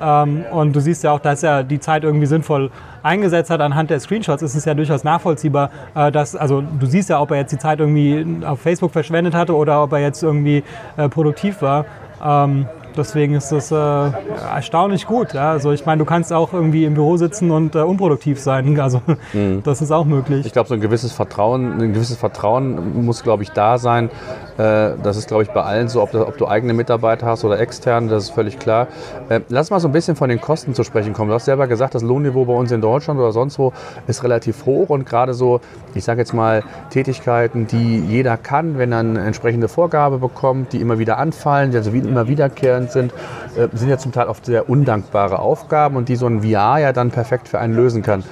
Ähm, 0.00 0.44
und 0.50 0.74
du 0.74 0.80
siehst 0.80 1.04
ja 1.04 1.12
auch, 1.12 1.20
dass 1.20 1.42
er 1.42 1.64
die 1.64 1.80
Zeit 1.80 2.04
irgendwie 2.04 2.26
sinnvoll 2.26 2.70
eingesetzt 3.02 3.50
hat 3.50 3.60
anhand 3.60 3.90
der 3.90 4.00
Screenshots, 4.00 4.42
ist 4.42 4.54
es 4.54 4.64
ja 4.64 4.74
durchaus 4.74 5.04
nachvollziehbar, 5.04 5.70
äh, 5.94 6.10
dass, 6.10 6.34
also 6.36 6.62
du 6.62 6.86
siehst 6.86 7.10
ja, 7.10 7.20
ob 7.20 7.30
er 7.30 7.38
jetzt 7.38 7.52
die 7.52 7.58
Zeit 7.58 7.80
irgendwie 7.80 8.44
auf 8.44 8.60
Facebook 8.60 8.92
verschwendet 8.92 9.34
hatte 9.34 9.54
oder 9.54 9.82
ob 9.82 9.92
er 9.92 10.00
jetzt 10.00 10.22
irgendwie 10.22 10.62
äh, 10.96 11.08
produktiv 11.08 11.62
war. 11.62 11.84
Ähm, 12.24 12.66
Deswegen 12.98 13.34
ist 13.34 13.52
das 13.52 13.70
äh, 13.70 13.74
erstaunlich 13.76 15.06
gut. 15.06 15.32
Ja? 15.32 15.52
Also 15.52 15.70
ich 15.70 15.86
meine, 15.86 16.00
du 16.00 16.04
kannst 16.04 16.32
auch 16.32 16.52
irgendwie 16.52 16.84
im 16.84 16.94
Büro 16.94 17.16
sitzen 17.16 17.52
und 17.52 17.76
äh, 17.76 17.78
unproduktiv 17.78 18.40
sein. 18.40 18.58
Also 18.88 19.02
mhm. 19.32 19.62
das 19.64 19.82
ist 19.82 19.90
auch 19.90 20.04
möglich. 20.04 20.46
Ich 20.46 20.52
glaube, 20.52 20.68
so 20.68 20.74
ein 20.74 20.80
gewisses 20.80 21.12
Vertrauen, 21.12 21.80
ein 21.80 21.92
gewisses 21.92 22.16
Vertrauen 22.16 23.04
muss, 23.04 23.22
glaube 23.22 23.42
ich, 23.42 23.50
da 23.50 23.76
sein. 23.76 24.08
Äh, 24.58 24.96
das 25.02 25.16
ist, 25.16 25.28
glaube 25.28 25.44
ich, 25.44 25.50
bei 25.50 25.62
allen 25.62 25.88
so, 25.88 26.02
ob, 26.02 26.10
das, 26.10 26.26
ob, 26.26 26.36
du 26.36 26.48
eigene 26.48 26.74
Mitarbeiter 26.74 27.26
hast 27.26 27.44
oder 27.44 27.60
externe, 27.60 28.08
das 28.08 28.24
ist 28.24 28.30
völlig 28.30 28.58
klar. 28.58 28.88
Äh, 29.28 29.40
lass 29.48 29.70
mal 29.70 29.78
so 29.78 29.88
ein 29.88 29.92
bisschen 29.92 30.16
von 30.16 30.28
den 30.28 30.40
Kosten 30.40 30.74
zu 30.74 30.82
sprechen 30.82 31.12
kommen. 31.12 31.28
Du 31.28 31.34
hast 31.34 31.44
selber 31.44 31.68
gesagt, 31.68 31.94
das 31.94 32.02
Lohnniveau 32.02 32.44
bei 32.44 32.52
uns 32.52 32.72
in 32.72 32.80
Deutschland 32.80 33.20
oder 33.20 33.32
sonst 33.32 33.58
wo 33.58 33.72
ist 34.08 34.24
relativ 34.24 34.66
hoch 34.66 34.90
und 34.90 35.06
gerade 35.06 35.32
so, 35.32 35.60
ich 35.94 36.04
sage 36.04 36.20
jetzt 36.20 36.34
mal, 36.34 36.64
Tätigkeiten, 36.90 37.66
die 37.68 38.00
jeder 38.00 38.36
kann, 38.36 38.78
wenn 38.78 38.92
er 38.92 38.98
eine 38.98 39.20
entsprechende 39.20 39.68
Vorgabe 39.68 40.18
bekommt, 40.18 40.72
die 40.72 40.80
immer 40.80 40.98
wieder 40.98 41.18
anfallen, 41.18 41.70
die 41.70 41.76
also 41.76 41.90
immer 41.90 42.26
wiederkehrend 42.26 42.90
sind, 42.90 43.12
äh, 43.56 43.68
sind 43.72 43.88
ja 43.88 43.98
zum 43.98 44.12
Teil 44.12 44.26
oft 44.26 44.44
sehr 44.44 44.68
undankbare 44.68 45.38
Aufgaben 45.38 45.96
und 45.96 46.08
die 46.08 46.16
so 46.16 46.26
ein 46.26 46.42
VR 46.42 46.78
ja 46.78 46.92
dann 46.92 47.10
perfekt 47.10 47.48
für 47.48 47.60
einen 47.60 47.74
lösen 47.74 48.02
kann. 48.02 48.24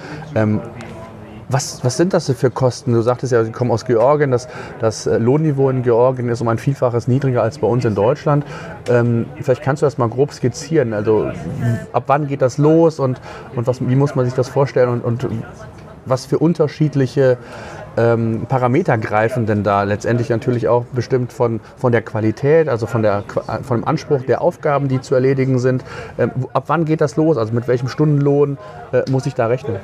Was, 1.48 1.84
was, 1.84 1.96
sind 1.96 2.12
das 2.12 2.28
für 2.28 2.50
Kosten? 2.50 2.92
Du 2.92 3.02
sagtest 3.02 3.32
ja, 3.32 3.44
Sie 3.44 3.52
kommen 3.52 3.70
aus 3.70 3.84
Georgien. 3.84 4.32
Das, 4.32 4.48
das 4.80 5.06
äh, 5.06 5.18
Lohnniveau 5.18 5.70
in 5.70 5.82
Georgien 5.82 6.28
ist 6.28 6.40
um 6.40 6.48
ein 6.48 6.58
Vielfaches 6.58 7.06
niedriger 7.06 7.42
als 7.42 7.58
bei 7.58 7.68
uns 7.68 7.84
in 7.84 7.94
Deutschland. 7.94 8.44
Ähm, 8.88 9.26
vielleicht 9.40 9.62
kannst 9.62 9.82
du 9.82 9.86
das 9.86 9.96
mal 9.96 10.08
grob 10.08 10.32
skizzieren. 10.32 10.92
Also 10.92 11.30
ab 11.92 12.04
wann 12.08 12.26
geht 12.26 12.42
das 12.42 12.58
los 12.58 12.98
und, 12.98 13.20
und 13.54 13.66
was, 13.68 13.80
wie 13.80 13.94
muss 13.94 14.16
man 14.16 14.24
sich 14.24 14.34
das 14.34 14.48
vorstellen 14.48 15.00
und, 15.00 15.24
und 15.24 15.28
was 16.04 16.26
für 16.26 16.38
unterschiedliche 16.38 17.38
ähm, 17.96 18.46
Parameter 18.48 18.98
greifen 18.98 19.46
denn 19.46 19.62
da 19.62 19.82
letztendlich 19.82 20.28
natürlich 20.28 20.68
auch 20.68 20.84
bestimmt 20.86 21.32
von, 21.32 21.60
von 21.76 21.92
der 21.92 22.02
Qualität, 22.02 22.68
also 22.68 22.86
von, 22.86 23.02
der, 23.02 23.24
von 23.62 23.80
dem 23.80 23.88
Anspruch 23.88 24.22
der 24.22 24.42
Aufgaben, 24.42 24.88
die 24.88 25.00
zu 25.00 25.14
erledigen 25.14 25.58
sind. 25.58 25.84
Ähm, 26.18 26.30
ab 26.52 26.64
wann 26.66 26.84
geht 26.84 27.00
das 27.00 27.16
los? 27.16 27.36
Also 27.36 27.52
mit 27.52 27.68
welchem 27.68 27.88
Stundenlohn 27.88 28.58
äh, 28.92 29.02
muss 29.10 29.26
ich 29.26 29.34
da 29.34 29.46
rechnen? 29.46 29.76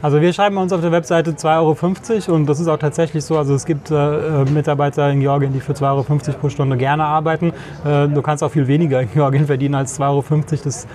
Also 0.00 0.20
wir 0.20 0.32
schreiben 0.32 0.56
uns 0.58 0.72
auf 0.72 0.80
der 0.80 0.92
Webseite 0.92 1.32
2,50 1.32 2.28
Euro 2.28 2.36
und 2.36 2.46
das 2.46 2.60
ist 2.60 2.68
auch 2.68 2.78
tatsächlich 2.78 3.24
so. 3.24 3.36
Also 3.36 3.54
es 3.54 3.64
gibt 3.64 3.90
äh, 3.90 4.44
Mitarbeiter 4.44 5.10
in 5.10 5.20
Georgien, 5.20 5.52
die 5.52 5.60
für 5.60 5.72
2,50 5.72 6.28
Euro 6.28 6.38
pro 6.38 6.48
Stunde 6.48 6.76
gerne 6.76 7.04
arbeiten. 7.04 7.52
Äh, 7.84 8.08
du 8.08 8.22
kannst 8.22 8.44
auch 8.44 8.50
viel 8.50 8.68
weniger 8.68 9.00
in 9.00 9.10
Georgien 9.12 9.46
verdienen 9.46 9.74
als 9.74 9.98
2,50 9.98 10.02
Euro. 10.04 10.44
Das 10.64 10.86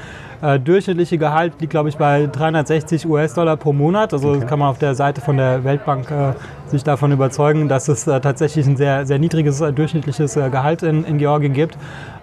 äh, 0.43 0.59
durchschnittliche 0.59 1.17
Gehalt 1.17 1.53
liegt, 1.61 1.71
glaube 1.71 1.89
ich, 1.89 1.97
bei 1.97 2.27
360 2.27 3.07
US-Dollar 3.07 3.55
pro 3.55 3.71
Monat. 3.71 4.13
Also 4.13 4.31
okay. 4.31 4.45
kann 4.45 4.59
man 4.59 4.67
auf 4.67 4.77
der 4.77 4.93
Seite 4.93 5.21
von 5.21 5.37
der 5.37 5.63
Weltbank 5.63 6.11
äh, 6.11 6.33
sich 6.69 6.83
davon 6.83 7.11
überzeugen, 7.11 7.69
dass 7.69 7.87
es 7.87 8.05
äh, 8.07 8.19
tatsächlich 8.19 8.67
ein 8.67 8.75
sehr, 8.75 9.05
sehr 9.05 9.19
niedriges 9.19 9.61
äh, 9.61 9.71
durchschnittliches 9.71 10.35
äh, 10.35 10.49
Gehalt 10.49 10.83
in, 10.83 11.05
in 11.05 11.17
Georgien 11.17 11.53
gibt. 11.53 11.77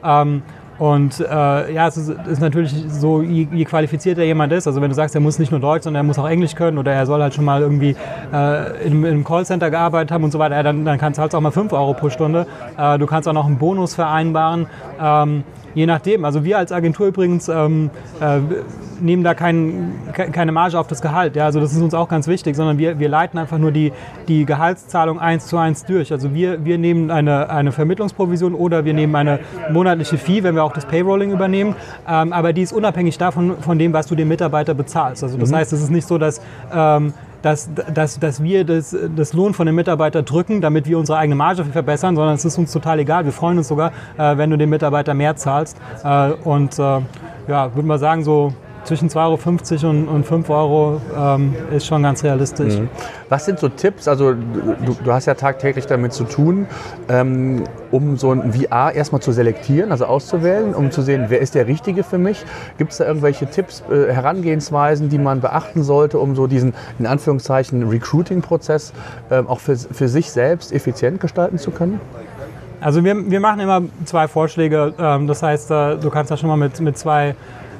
Ähm, 0.04 0.42
und 0.78 1.20
äh, 1.20 1.74
ja, 1.74 1.88
es 1.88 1.98
ist, 1.98 2.08
ist, 2.08 2.40
natürlich 2.40 2.74
so, 2.88 3.20
je, 3.20 3.46
je, 3.52 3.64
qualifizierter 3.66 4.22
jemand 4.22 4.50
ist, 4.54 4.66
also 4.66 4.80
wenn 4.80 4.88
du 4.88 4.94
sagst, 4.94 5.14
er 5.14 5.20
muss 5.20 5.38
nicht 5.38 5.50
nur 5.50 5.60
Deutsch, 5.60 5.84
sondern 5.84 6.00
er 6.00 6.06
muss 6.06 6.18
auch 6.18 6.26
Englisch 6.26 6.54
können 6.54 6.78
oder 6.78 6.90
er 6.90 7.04
soll 7.04 7.20
halt 7.20 7.34
schon 7.34 7.44
mal 7.44 7.60
irgendwie 7.60 7.94
äh, 8.32 8.86
in, 8.86 9.04
in 9.04 9.06
einem 9.06 9.24
Callcenter 9.24 9.70
gearbeitet 9.70 10.10
haben 10.10 10.24
und 10.24 10.30
so 10.30 10.38
weiter, 10.38 10.62
dann, 10.62 10.86
dann 10.86 10.96
kannst 10.96 11.18
du 11.18 11.22
halt 11.22 11.34
auch 11.34 11.40
mal 11.42 11.50
5 11.50 11.74
Euro 11.74 11.92
pro 11.92 12.08
Stunde. 12.08 12.46
Äh, 12.78 12.98
du 12.98 13.04
kannst 13.04 13.28
auch 13.28 13.34
noch 13.34 13.44
einen 13.44 13.58
Bonus 13.58 13.94
vereinbaren. 13.94 14.68
Ähm, 14.98 15.44
Je 15.74 15.86
nachdem. 15.86 16.24
Also 16.24 16.44
wir 16.44 16.58
als 16.58 16.72
Agentur 16.72 17.08
übrigens 17.08 17.48
ähm, 17.48 17.90
äh, 18.20 18.40
nehmen 19.00 19.24
da 19.24 19.34
kein, 19.34 19.92
keine 20.12 20.52
Marge 20.52 20.78
auf 20.78 20.86
das 20.86 21.00
Gehalt. 21.00 21.36
Ja, 21.36 21.46
also 21.46 21.60
das 21.60 21.72
ist 21.72 21.80
uns 21.80 21.94
auch 21.94 22.08
ganz 22.08 22.26
wichtig, 22.26 22.56
sondern 22.56 22.78
wir, 22.78 22.98
wir 22.98 23.08
leiten 23.08 23.38
einfach 23.38 23.58
nur 23.58 23.70
die, 23.70 23.92
die 24.28 24.44
Gehaltszahlung 24.44 25.18
eins 25.18 25.46
zu 25.46 25.56
eins 25.56 25.84
durch. 25.84 26.12
Also 26.12 26.34
wir, 26.34 26.64
wir 26.64 26.78
nehmen 26.78 27.10
eine, 27.10 27.50
eine 27.50 27.72
Vermittlungsprovision 27.72 28.54
oder 28.54 28.84
wir 28.84 28.94
nehmen 28.94 29.14
eine 29.14 29.40
monatliche 29.70 30.18
Fee, 30.18 30.42
wenn 30.42 30.54
wir 30.54 30.64
auch 30.64 30.72
das 30.72 30.86
Payrolling 30.86 31.32
übernehmen. 31.32 31.74
Ähm, 32.08 32.32
aber 32.32 32.52
die 32.52 32.62
ist 32.62 32.72
unabhängig 32.72 33.18
davon, 33.18 33.56
von 33.60 33.78
dem, 33.78 33.92
was 33.92 34.06
du 34.06 34.14
dem 34.14 34.28
Mitarbeiter 34.28 34.74
bezahlst. 34.74 35.22
Also 35.22 35.38
das 35.38 35.50
mhm. 35.50 35.56
heißt, 35.56 35.72
es 35.72 35.82
ist 35.82 35.90
nicht 35.90 36.06
so, 36.06 36.18
dass 36.18 36.40
ähm, 36.72 37.12
dass, 37.42 37.70
dass, 37.94 38.18
dass 38.18 38.42
wir 38.42 38.64
das, 38.64 38.96
das 39.16 39.32
Lohn 39.32 39.54
von 39.54 39.66
den 39.66 39.74
Mitarbeitern 39.74 40.24
drücken, 40.24 40.60
damit 40.60 40.86
wir 40.86 40.98
unsere 40.98 41.18
eigene 41.18 41.36
Marge 41.36 41.64
verbessern, 41.64 42.16
sondern 42.16 42.34
es 42.34 42.44
ist 42.44 42.58
uns 42.58 42.72
total 42.72 42.98
egal. 42.98 43.24
Wir 43.24 43.32
freuen 43.32 43.58
uns 43.58 43.68
sogar, 43.68 43.92
äh, 44.18 44.36
wenn 44.36 44.50
du 44.50 44.58
dem 44.58 44.70
Mitarbeiter 44.70 45.14
mehr 45.14 45.36
zahlst. 45.36 45.76
Äh, 46.04 46.32
und 46.44 46.78
äh, 46.78 47.00
ja, 47.48 47.74
würde 47.74 47.88
mal 47.88 47.98
sagen, 47.98 48.22
so 48.24 48.52
zwischen 48.84 49.08
2,50 49.08 49.84
Euro 49.84 49.90
und, 49.90 50.08
und 50.08 50.26
5 50.26 50.50
Euro 50.50 51.00
ähm, 51.16 51.54
ist 51.70 51.86
schon 51.86 52.02
ganz 52.02 52.24
realistisch. 52.24 52.78
Mhm. 52.78 52.88
Was 53.28 53.44
sind 53.44 53.58
so 53.58 53.68
Tipps? 53.68 54.08
Also 54.08 54.34
du, 54.34 54.96
du 55.04 55.12
hast 55.12 55.26
ja 55.26 55.34
tagtäglich 55.34 55.86
damit 55.86 56.12
zu 56.12 56.24
tun, 56.24 56.66
ähm, 57.08 57.64
um 57.90 58.16
so 58.16 58.32
ein 58.32 58.52
VR 58.52 58.92
erstmal 58.92 59.20
zu 59.20 59.32
selektieren, 59.32 59.92
also 59.92 60.06
auszuwählen, 60.06 60.74
um 60.74 60.90
zu 60.90 61.02
sehen, 61.02 61.26
wer 61.28 61.40
ist 61.40 61.54
der 61.54 61.66
Richtige 61.66 62.02
für 62.02 62.18
mich. 62.18 62.44
Gibt 62.78 62.92
es 62.92 62.98
da 62.98 63.06
irgendwelche 63.06 63.46
Tipps, 63.46 63.82
äh, 63.90 64.12
Herangehensweisen, 64.12 65.08
die 65.08 65.18
man 65.18 65.40
beachten 65.40 65.82
sollte, 65.82 66.18
um 66.18 66.34
so 66.34 66.46
diesen 66.46 66.74
in 66.98 67.06
Anführungszeichen 67.06 67.88
Recruiting-Prozess 67.88 68.92
äh, 69.30 69.38
auch 69.38 69.60
für, 69.60 69.76
für 69.76 70.08
sich 70.08 70.30
selbst 70.30 70.72
effizient 70.72 71.20
gestalten 71.20 71.58
zu 71.58 71.70
können? 71.70 72.00
Also 72.80 73.04
wir, 73.04 73.30
wir 73.30 73.40
machen 73.40 73.60
immer 73.60 73.82
zwei 74.06 74.26
Vorschläge. 74.26 74.94
Ähm, 74.98 75.26
das 75.26 75.42
heißt, 75.42 75.70
äh, 75.70 75.96
du 75.96 76.10
kannst 76.10 76.30
da 76.30 76.36
schon 76.36 76.48
mal 76.48 76.56
mit, 76.56 76.80
mit 76.80 76.96
zwei 76.96 77.34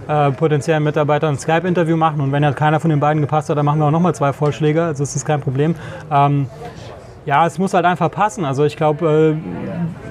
äh, 0.08 0.30
potenziellen 0.32 0.82
Mitarbeitern 0.82 1.34
ein 1.34 1.38
Skype-Interview 1.38 1.96
machen 1.96 2.20
und 2.20 2.32
wenn 2.32 2.44
halt 2.44 2.56
keiner 2.56 2.80
von 2.80 2.90
den 2.90 3.00
beiden 3.00 3.20
gepasst 3.20 3.48
hat, 3.48 3.58
dann 3.58 3.64
machen 3.64 3.78
wir 3.78 3.86
auch 3.86 3.90
nochmal 3.90 4.14
zwei 4.14 4.32
Vorschläge, 4.32 4.82
also 4.82 5.02
das 5.02 5.16
ist 5.16 5.24
kein 5.24 5.40
Problem. 5.40 5.74
Ähm, 6.10 6.46
ja, 7.26 7.46
es 7.46 7.58
muss 7.58 7.74
halt 7.74 7.84
einfach 7.84 8.10
passen. 8.10 8.44
Also 8.44 8.64
ich 8.64 8.76
glaube, 8.76 9.36
äh, 9.36 10.09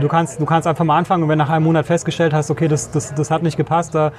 du, 0.00 0.08
kannst, 0.08 0.40
du 0.40 0.44
kannst 0.44 0.66
einfach 0.66 0.84
mal 0.84 0.98
anfangen 0.98 1.22
und 1.22 1.28
wenn 1.28 1.38
nach 1.38 1.50
einem 1.50 1.64
Monat 1.64 1.86
festgestellt 1.86 2.32
hast, 2.32 2.50
okay, 2.50 2.68
das, 2.68 2.90
das, 2.90 3.14
das 3.14 3.30
hat 3.30 3.42
nicht 3.42 3.56
gepasst, 3.56 3.94
da, 3.94 4.12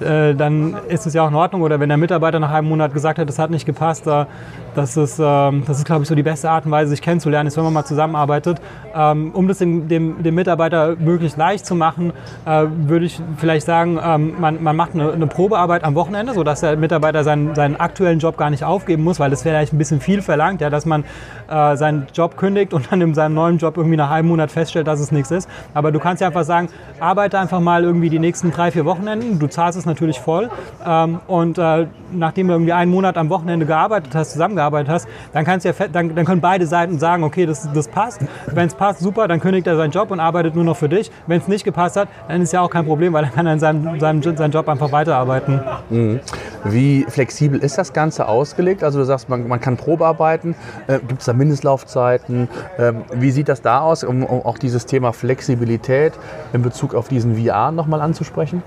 äh, 0.00 0.34
dann 0.34 0.76
ist 0.88 1.06
es 1.06 1.14
ja 1.14 1.24
auch 1.24 1.28
in 1.28 1.34
Ordnung. 1.34 1.62
Oder 1.62 1.80
wenn 1.80 1.88
der 1.88 1.98
Mitarbeiter 1.98 2.38
nach 2.38 2.50
einem 2.50 2.68
Monat 2.68 2.92
gesagt 2.92 3.18
hat, 3.18 3.28
das 3.28 3.38
hat 3.38 3.50
nicht 3.50 3.66
gepasst, 3.66 4.06
da, 4.06 4.26
das 4.74 4.96
ist, 4.96 5.20
ähm, 5.22 5.64
das 5.66 5.78
ist 5.78 5.84
glaube 5.84 6.02
ich, 6.02 6.08
so 6.08 6.14
die 6.14 6.22
beste 6.22 6.50
Art 6.50 6.64
und 6.64 6.70
Weise, 6.70 6.90
sich 6.90 7.02
kennenzulernen, 7.02 7.46
ist, 7.48 7.56
wenn 7.56 7.64
man 7.64 7.72
mal 7.72 7.84
zusammenarbeitet. 7.84 8.60
Ähm, 8.94 9.30
um 9.34 9.48
das 9.48 9.58
dem, 9.58 9.88
dem, 9.88 10.22
dem, 10.22 10.34
Mitarbeiter 10.34 10.96
möglichst 10.96 11.36
leicht 11.36 11.66
zu 11.66 11.74
machen, 11.74 12.12
äh, 12.46 12.66
würde 12.86 13.06
ich 13.06 13.20
vielleicht 13.36 13.66
sagen, 13.66 13.98
ähm, 14.02 14.34
man, 14.40 14.62
man 14.62 14.76
macht 14.76 14.94
eine, 14.94 15.12
eine, 15.12 15.26
Probearbeit 15.26 15.84
am 15.84 15.94
Wochenende, 15.94 16.34
sodass 16.34 16.60
der 16.60 16.76
Mitarbeiter 16.76 17.22
seinen, 17.24 17.54
seinen 17.54 17.76
aktuellen 17.76 18.18
Job 18.18 18.36
gar 18.36 18.50
nicht 18.50 18.64
aufgeben 18.64 19.04
muss, 19.04 19.20
weil 19.20 19.30
das 19.30 19.42
vielleicht 19.42 19.72
ein 19.72 19.78
bisschen 19.78 20.00
viel 20.00 20.22
verlangt, 20.22 20.60
ja, 20.60 20.70
dass 20.70 20.86
man 20.86 21.04
äh, 21.48 21.76
seinen 21.76 22.06
Job 22.14 22.36
kündigt 22.36 22.72
und 22.72 22.90
dann 22.90 23.00
in 23.00 23.14
seinem 23.14 23.34
neuen 23.34 23.58
Job 23.58 23.76
irgendwie 23.76 23.96
nach 23.96 24.10
einem 24.10 24.28
Monat 24.28 24.50
feststellt, 24.50 24.86
dass 24.86 25.00
es 25.00 25.12
nichts 25.20 25.30
ist. 25.30 25.48
Aber 25.74 25.92
du 25.92 25.98
kannst 25.98 26.20
ja 26.20 26.26
einfach 26.26 26.44
sagen, 26.44 26.68
arbeite 26.98 27.38
einfach 27.38 27.60
mal 27.60 27.84
irgendwie 27.84 28.10
die 28.10 28.18
nächsten 28.18 28.50
drei, 28.50 28.70
vier 28.70 28.84
Wochenenden. 28.84 29.38
Du 29.38 29.46
zahlst 29.46 29.78
es 29.78 29.86
natürlich 29.86 30.20
voll. 30.20 30.50
Ähm, 30.84 31.20
und 31.26 31.58
äh, 31.58 31.86
nachdem 32.12 32.48
du 32.48 32.54
irgendwie 32.54 32.72
einen 32.72 32.90
Monat 32.90 33.16
am 33.16 33.28
Wochenende 33.28 33.66
gearbeitet 33.66 34.14
hast, 34.14 34.32
zusammengearbeitet 34.32 34.90
hast, 34.90 35.08
dann, 35.32 35.44
kannst 35.44 35.64
ja, 35.66 35.72
dann, 35.92 36.14
dann 36.14 36.24
können 36.24 36.40
beide 36.40 36.66
Seiten 36.66 36.98
sagen, 36.98 37.24
okay, 37.24 37.46
das, 37.46 37.68
das 37.72 37.88
passt. 37.88 38.20
Wenn 38.46 38.66
es 38.66 38.74
passt, 38.74 39.00
super, 39.00 39.28
dann 39.28 39.40
kündigt 39.40 39.66
er 39.66 39.76
seinen 39.76 39.90
Job 39.90 40.10
und 40.10 40.20
arbeitet 40.20 40.54
nur 40.54 40.64
noch 40.64 40.76
für 40.76 40.88
dich. 40.88 41.10
Wenn 41.26 41.40
es 41.40 41.48
nicht 41.48 41.64
gepasst 41.64 41.96
hat, 41.96 42.08
dann 42.28 42.42
ist 42.42 42.52
ja 42.52 42.60
auch 42.60 42.70
kein 42.70 42.86
Problem, 42.86 43.12
weil 43.12 43.24
er 43.24 43.30
kann 43.30 43.46
in 43.46 43.58
seinem, 43.58 44.00
seinem, 44.00 44.22
seinem 44.22 44.50
Job 44.50 44.68
einfach 44.68 44.92
weiterarbeiten. 44.92 45.60
Mhm. 45.90 46.20
Wie 46.64 47.06
flexibel 47.08 47.58
ist 47.58 47.78
das 47.78 47.92
Ganze 47.92 48.28
ausgelegt? 48.28 48.84
Also 48.84 48.98
du 48.98 49.04
sagst, 49.04 49.28
man, 49.28 49.48
man 49.48 49.60
kann 49.60 49.76
Probearbeiten. 49.76 50.54
Äh, 50.86 50.98
Gibt 51.00 51.20
es 51.20 51.26
da 51.26 51.32
Mindestlaufzeiten? 51.32 52.48
Ähm, 52.78 53.04
wie 53.12 53.30
sieht 53.30 53.48
das 53.48 53.62
da 53.62 53.80
aus, 53.80 54.04
um, 54.04 54.24
um 54.24 54.44
auch 54.44 54.58
dieses 54.58 54.86
Thema 54.86 55.09
Flexibilität 55.14 56.12
in 56.52 56.62
Bezug 56.62 56.94
auf 56.94 57.08
diesen 57.08 57.36
VR 57.36 57.72
nochmal 57.72 58.00
anzusprechen? 58.00 58.62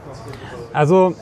Also 0.73 1.15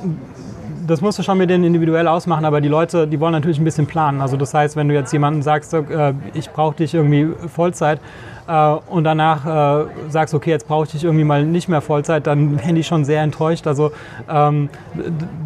das 0.87 1.01
musst 1.01 1.19
du 1.19 1.23
schon 1.23 1.37
mit 1.37 1.49
denen 1.49 1.63
individuell 1.63 2.07
ausmachen, 2.07 2.45
aber 2.45 2.61
die 2.61 2.67
Leute, 2.67 3.07
die 3.07 3.19
wollen 3.19 3.33
natürlich 3.33 3.59
ein 3.59 3.63
bisschen 3.63 3.85
planen. 3.85 4.21
Also 4.21 4.37
das 4.37 4.53
heißt, 4.53 4.75
wenn 4.75 4.87
du 4.87 4.93
jetzt 4.93 5.13
jemandem 5.13 5.41
sagst, 5.41 5.73
äh, 5.73 6.13
ich 6.33 6.49
brauche 6.49 6.75
dich 6.75 6.93
irgendwie 6.93 7.29
Vollzeit, 7.47 7.99
äh, 8.51 8.77
und 8.89 9.05
danach 9.05 9.45
äh, 9.45 9.85
sagst, 10.09 10.33
okay, 10.33 10.49
jetzt 10.49 10.67
brauche 10.67 10.85
ich 10.85 10.91
dich 10.91 11.03
irgendwie 11.05 11.23
mal 11.23 11.45
nicht 11.45 11.69
mehr 11.69 11.81
Vollzeit, 11.81 12.27
dann 12.27 12.57
werden 12.59 12.75
die 12.75 12.83
schon 12.83 13.05
sehr 13.05 13.21
enttäuscht. 13.21 13.65
Also 13.65 13.91
ähm, 14.29 14.69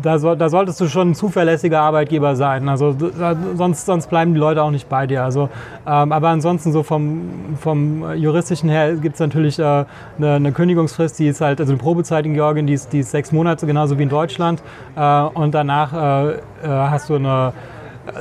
da, 0.02 0.18
so, 0.18 0.34
da, 0.34 0.50
solltest 0.50 0.82
du 0.82 0.88
schon 0.88 1.12
ein 1.12 1.16
zuverlässiger 1.16 1.82
Arbeitgeber 1.82 2.36
sein. 2.36 2.68
Also 2.68 2.94
da, 2.94 3.36
sonst, 3.56 3.86
sonst 3.86 4.10
bleiben 4.10 4.34
die 4.34 4.40
Leute 4.40 4.64
auch 4.64 4.72
nicht 4.72 4.90
bei 4.90 5.06
dir. 5.06 5.24
Also, 5.24 5.50
ähm, 5.86 6.12
aber 6.12 6.30
ansonsten 6.30 6.72
so 6.72 6.82
vom, 6.82 7.56
vom 7.60 8.16
juristischen 8.16 8.70
her 8.70 8.96
gibt 8.96 9.16
es 9.16 9.20
natürlich 9.20 9.60
äh, 9.60 9.64
eine, 9.64 9.86
eine, 10.18 10.52
Kündigungsfrist, 10.52 11.20
die 11.20 11.28
ist 11.28 11.42
halt, 11.42 11.60
also 11.60 11.74
eine 11.74 11.80
Probezeit 11.80 12.26
in 12.26 12.34
Georgien, 12.34 12.66
die 12.66 12.74
ist, 12.74 12.92
die 12.92 13.00
ist 13.00 13.12
sechs 13.12 13.32
Monate, 13.32 13.68
genauso 13.68 14.00
wie 14.00 14.04
in 14.04 14.10
Deutschland. 14.10 14.64
Äh, 14.96 15.22
und 15.22 15.54
danach 15.54 15.94
äh, 15.94 16.32
äh, 16.32 16.40
hast 16.64 17.10
du 17.10 17.16
eine 17.16 17.54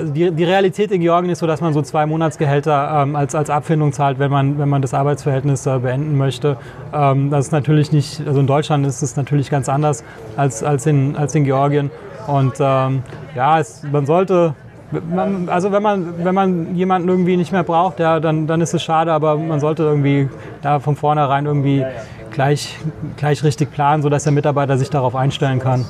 die, 0.03 0.31
die, 0.31 0.45
Realität 0.45 0.91
in 0.93 1.01
Georgien 1.01 1.31
ist 1.31 1.39
so, 1.39 1.47
dass 1.47 1.61
man 1.61 1.73
so 1.73 1.83
zwei 1.83 2.07
Monatsgehälter 2.07 3.03
ähm, 3.03 3.17
als, 3.17 3.35
als 3.35 3.51
Abfindung 3.51 3.93
zahlt, 3.93 4.19
wenn 4.19 4.31
man, 4.31 4.59
wenn 4.59 4.69
man 4.69 4.83
das 4.83 4.95
Arbeitsverhältnis 4.95 5.67
äh, 5.67 5.79
beenden 5.79 6.17
möchte. 6.17 6.57
Ähm, 6.93 7.31
das 7.31 7.47
ist 7.47 7.53
natürlich 7.53 7.93
nicht, 7.93 8.23
also 8.27 8.41
in 8.41 8.47
Deutschland 8.47 8.87
ist 8.87 9.03
es 9.03 9.17
natürlich 9.17 9.51
ganz 9.51 9.69
anders 9.69 10.05
als, 10.37 10.63
als, 10.63 10.87
in, 10.87 11.17
als 11.17 11.35
in 11.35 11.45
Georgien. 11.45 11.91
Und 12.27 12.55
ähm, 12.59 13.03
ja, 13.35 13.61
es, 13.61 13.83
man 13.91 14.07
sollte, 14.07 14.55
man, 15.15 15.49
also 15.49 15.73
wenn 15.73 15.83
man, 15.83 16.25
wenn 16.25 16.35
man 16.35 16.75
jemanden 16.75 17.09
irgendwie 17.09 17.37
nicht 17.37 17.53
mehr 17.53 17.65
braucht, 17.65 18.01
ja, 18.01 18.21
dann, 18.21 18.47
dann 18.47 18.61
ist 18.61 18.75
es 18.75 18.83
schade, 18.83 19.13
aber 19.13 19.37
man 19.37 19.61
sollte 19.61 19.83
irgendwie 19.83 20.29
da 20.63 20.81
von 20.81 20.97
vornherein 20.97 21.47
irgendwie 21.47 21.85
gleich, 22.31 22.79
gleich 23.17 23.43
richtig 23.45 23.73
planen, 23.73 24.03
sodass 24.03 24.25
der 24.25 24.33
Mitarbeiter 24.33 24.77
sich 24.79 24.91
darauf 24.91 25.15
einstellen 25.15 25.59
kann. 25.59 25.85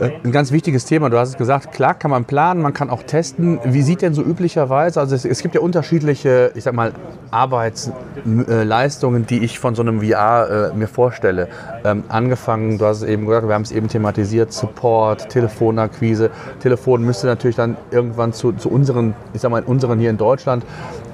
Äh, 0.00 0.10
ein 0.24 0.32
ganz 0.32 0.52
wichtiges 0.52 0.84
Thema. 0.84 1.10
Du 1.10 1.18
hast 1.18 1.30
es 1.30 1.36
gesagt, 1.36 1.72
klar 1.72 1.94
kann 1.94 2.10
man 2.10 2.24
planen, 2.24 2.62
man 2.62 2.72
kann 2.72 2.90
auch 2.90 3.02
testen. 3.02 3.58
Wie 3.64 3.82
sieht 3.82 4.02
denn 4.02 4.14
so 4.14 4.22
üblicherweise, 4.22 5.00
also 5.00 5.14
es, 5.14 5.24
es 5.24 5.42
gibt 5.42 5.54
ja 5.54 5.60
unterschiedliche, 5.60 6.52
ich 6.54 6.64
sag 6.64 6.74
mal, 6.74 6.92
Arbeitsleistungen, 7.30 9.26
die 9.26 9.38
ich 9.44 9.58
von 9.58 9.74
so 9.74 9.82
einem 9.82 10.00
VR 10.00 10.70
äh, 10.72 10.76
mir 10.76 10.88
vorstelle. 10.88 11.48
Ähm, 11.84 12.04
angefangen, 12.08 12.78
du 12.78 12.86
hast 12.86 12.98
es 12.98 13.08
eben 13.08 13.26
gesagt, 13.26 13.48
wir 13.48 13.54
haben 13.54 13.62
es 13.62 13.72
eben 13.72 13.88
thematisiert, 13.88 14.52
Support, 14.52 15.28
Telefonakquise. 15.30 16.30
Telefon 16.60 17.02
müsste 17.02 17.26
natürlich 17.26 17.56
dann 17.56 17.76
irgendwann 17.90 18.32
zu, 18.32 18.52
zu 18.52 18.70
unseren, 18.70 19.14
ich 19.34 19.40
sag 19.40 19.50
mal, 19.50 19.62
unseren 19.64 19.98
hier 19.98 20.10
in 20.10 20.18
Deutschland 20.18 20.64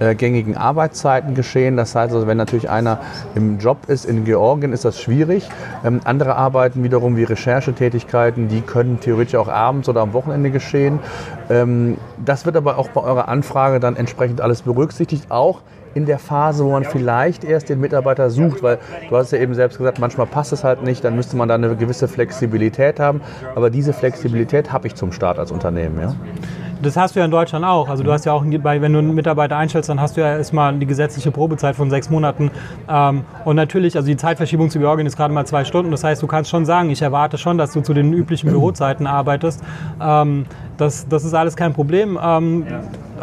äh, 0.01 0.15
gängigen 0.15 0.57
Arbeitszeiten 0.57 1.35
geschehen. 1.35 1.77
Das 1.77 1.95
heißt 1.95 2.15
also, 2.15 2.27
wenn 2.27 2.37
natürlich 2.37 2.71
einer 2.71 3.01
im 3.35 3.59
Job 3.59 3.89
ist 3.89 4.05
in 4.05 4.25
Georgien, 4.25 4.73
ist 4.73 4.85
das 4.85 5.01
schwierig. 5.01 5.49
Ähm, 5.85 6.01
andere 6.05 6.37
Arbeiten 6.37 6.83
wiederum 6.83 7.17
wie 7.17 7.25
Recherchetätigkeiten, 7.25 8.49
die 8.49 8.61
können 8.61 9.01
theoretisch 9.01 9.37
auch 9.37 9.49
abends 9.49 9.89
oder 9.89 10.01
am 10.01 10.13
Wochenende 10.13 10.51
geschehen. 10.51 10.99
Ähm, 11.51 11.99
das 12.25 12.47
wird 12.47 12.57
aber 12.57 12.79
auch 12.79 12.89
bei 12.89 13.03
eurer 13.03 13.29
Anfrage 13.29 13.81
dann 13.81 13.97
entsprechend 13.97 14.41
alles 14.41 14.63
berücksichtigt, 14.63 15.31
auch 15.31 15.61
in 15.95 16.07
der 16.07 16.19
Phase, 16.19 16.65
wo 16.65 16.71
man 16.71 16.85
vielleicht 16.85 17.45
erst 17.45 17.69
den 17.69 17.81
Mitarbeiter 17.81 18.31
sucht, 18.31 18.63
weil 18.63 18.79
du 19.09 19.17
hast 19.17 19.31
ja 19.33 19.39
eben 19.39 19.55
selbst 19.55 19.79
gesagt, 19.79 19.99
manchmal 19.99 20.27
passt 20.27 20.53
es 20.53 20.65
halt 20.65 20.83
nicht, 20.83 21.05
dann 21.05 21.15
müsste 21.15 21.37
man 21.37 21.49
da 21.49 21.55
eine 21.55 21.77
gewisse 21.77 22.09
Flexibilität 22.09 23.01
haben. 23.01 23.21
Aber 23.55 23.71
diese 23.71 23.93
Flexibilität 23.93 24.73
habe 24.73 24.89
ich 24.89 24.95
zum 24.95 25.13
Start 25.13 25.39
als 25.39 25.53
Unternehmen. 25.53 26.01
Ja? 26.01 26.15
Das 26.85 26.97
hast 26.99 27.15
du 27.15 27.21
ja 27.21 27.25
in 27.25 27.31
Deutschland 27.31 27.65
auch. 27.65 27.89
Also 27.89 28.05
du 28.05 28.13
hast 28.13 28.27
ja 28.27 28.33
auch, 28.33 28.45
wenn 28.45 28.93
du 28.93 28.99
einen 28.99 29.15
Mitarbeiter 29.15 29.57
einstellst, 29.57 29.89
dann 29.89 30.01
hast 30.01 30.17
du 30.17 30.21
ja 30.21 30.37
erstmal 30.37 30.75
die 30.75 30.87
gesetzliche 30.87 31.31
Probezeit 31.31 31.77
von 31.77 31.89
sechs 31.89 32.11
Monaten. 32.11 32.51
Ähm, 32.89 33.25
und 33.45 33.57
natürlich, 33.57 33.97
also 33.97 34.07
die 34.07 34.17
Zeitverschiebung 34.17 34.69
zu 34.69 34.79
Georgien 34.79 35.07
ist 35.07 35.17
gerade 35.17 35.33
mal 35.33 35.47
zwei 35.47 35.65
Stunden. 35.65 35.91
Das 35.91 36.05
heißt, 36.05 36.23
du 36.23 36.27
kannst 36.27 36.51
schon 36.51 36.67
sagen, 36.67 36.91
ich 36.91 37.01
erwarte 37.01 37.39
schon, 37.39 37.57
dass 37.57 37.73
du 37.73 37.81
zu 37.81 37.95
den 37.95 38.13
üblichen 38.13 38.51
Bürozeiten 38.51 39.07
arbeitest. 39.07 39.63
Ähm, 40.01 40.45
das, 40.77 41.09
das 41.09 41.25
ist 41.25 41.35
alles 41.35 41.57
kein 41.57 41.73
Problem. 41.73 42.19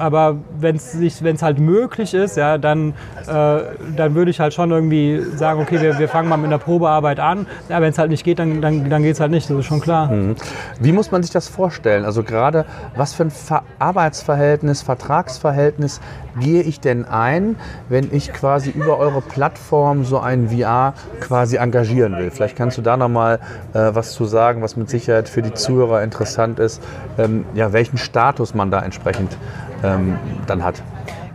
Aber 0.01 0.37
wenn 0.59 0.77
es 0.77 1.43
halt 1.43 1.59
möglich 1.59 2.15
ist, 2.15 2.35
ja, 2.35 2.57
dann, 2.57 2.93
äh, 3.27 3.59
dann 3.95 4.15
würde 4.15 4.31
ich 4.31 4.39
halt 4.39 4.53
schon 4.53 4.71
irgendwie 4.71 5.21
sagen, 5.35 5.61
okay, 5.61 5.79
wir, 5.79 5.99
wir 5.99 6.09
fangen 6.09 6.27
mal 6.27 6.37
mit 6.37 6.47
einer 6.47 6.57
Probearbeit 6.57 7.19
an. 7.19 7.45
Ja, 7.69 7.81
wenn 7.81 7.91
es 7.91 7.99
halt 7.99 8.09
nicht 8.09 8.23
geht, 8.23 8.39
dann, 8.39 8.61
dann, 8.61 8.89
dann 8.89 9.03
geht 9.03 9.13
es 9.13 9.19
halt 9.19 9.29
nicht, 9.29 9.47
das 9.47 9.57
ist 9.57 9.65
schon 9.65 9.79
klar. 9.79 10.11
Mhm. 10.11 10.35
Wie 10.79 10.91
muss 10.91 11.11
man 11.11 11.21
sich 11.21 11.31
das 11.31 11.47
vorstellen? 11.47 12.03
Also 12.03 12.23
gerade, 12.23 12.65
was 12.95 13.13
für 13.13 13.23
ein 13.23 13.31
Ver 13.31 13.61
Arbeitsverhältnis, 13.77 14.81
Vertragsverhältnis 14.81 16.01
gehe 16.39 16.61
ich 16.63 16.79
denn 16.79 17.05
ein, 17.05 17.55
wenn 17.89 18.09
ich 18.11 18.33
quasi 18.33 18.71
über 18.71 18.97
eure 18.97 19.21
Plattform 19.21 20.03
so 20.05 20.19
ein 20.19 20.49
VR 20.49 20.93
quasi 21.19 21.57
engagieren 21.57 22.17
will? 22.17 22.31
Vielleicht 22.31 22.55
kannst 22.55 22.77
du 22.77 22.81
da 22.81 22.97
nochmal 22.97 23.39
äh, 23.73 23.91
was 23.93 24.13
zu 24.13 24.25
sagen, 24.25 24.61
was 24.61 24.75
mit 24.77 24.89
Sicherheit 24.89 25.29
für 25.29 25.41
die 25.41 25.53
Zuhörer 25.53 26.01
interessant 26.01 26.59
ist, 26.59 26.81
ähm, 27.17 27.45
ja, 27.53 27.73
welchen 27.73 27.97
Status 27.97 28.55
man 28.55 28.71
da 28.71 28.81
entsprechend 28.81 29.37
ähm, 29.83 30.17
dann 30.47 30.63
hat. 30.63 30.81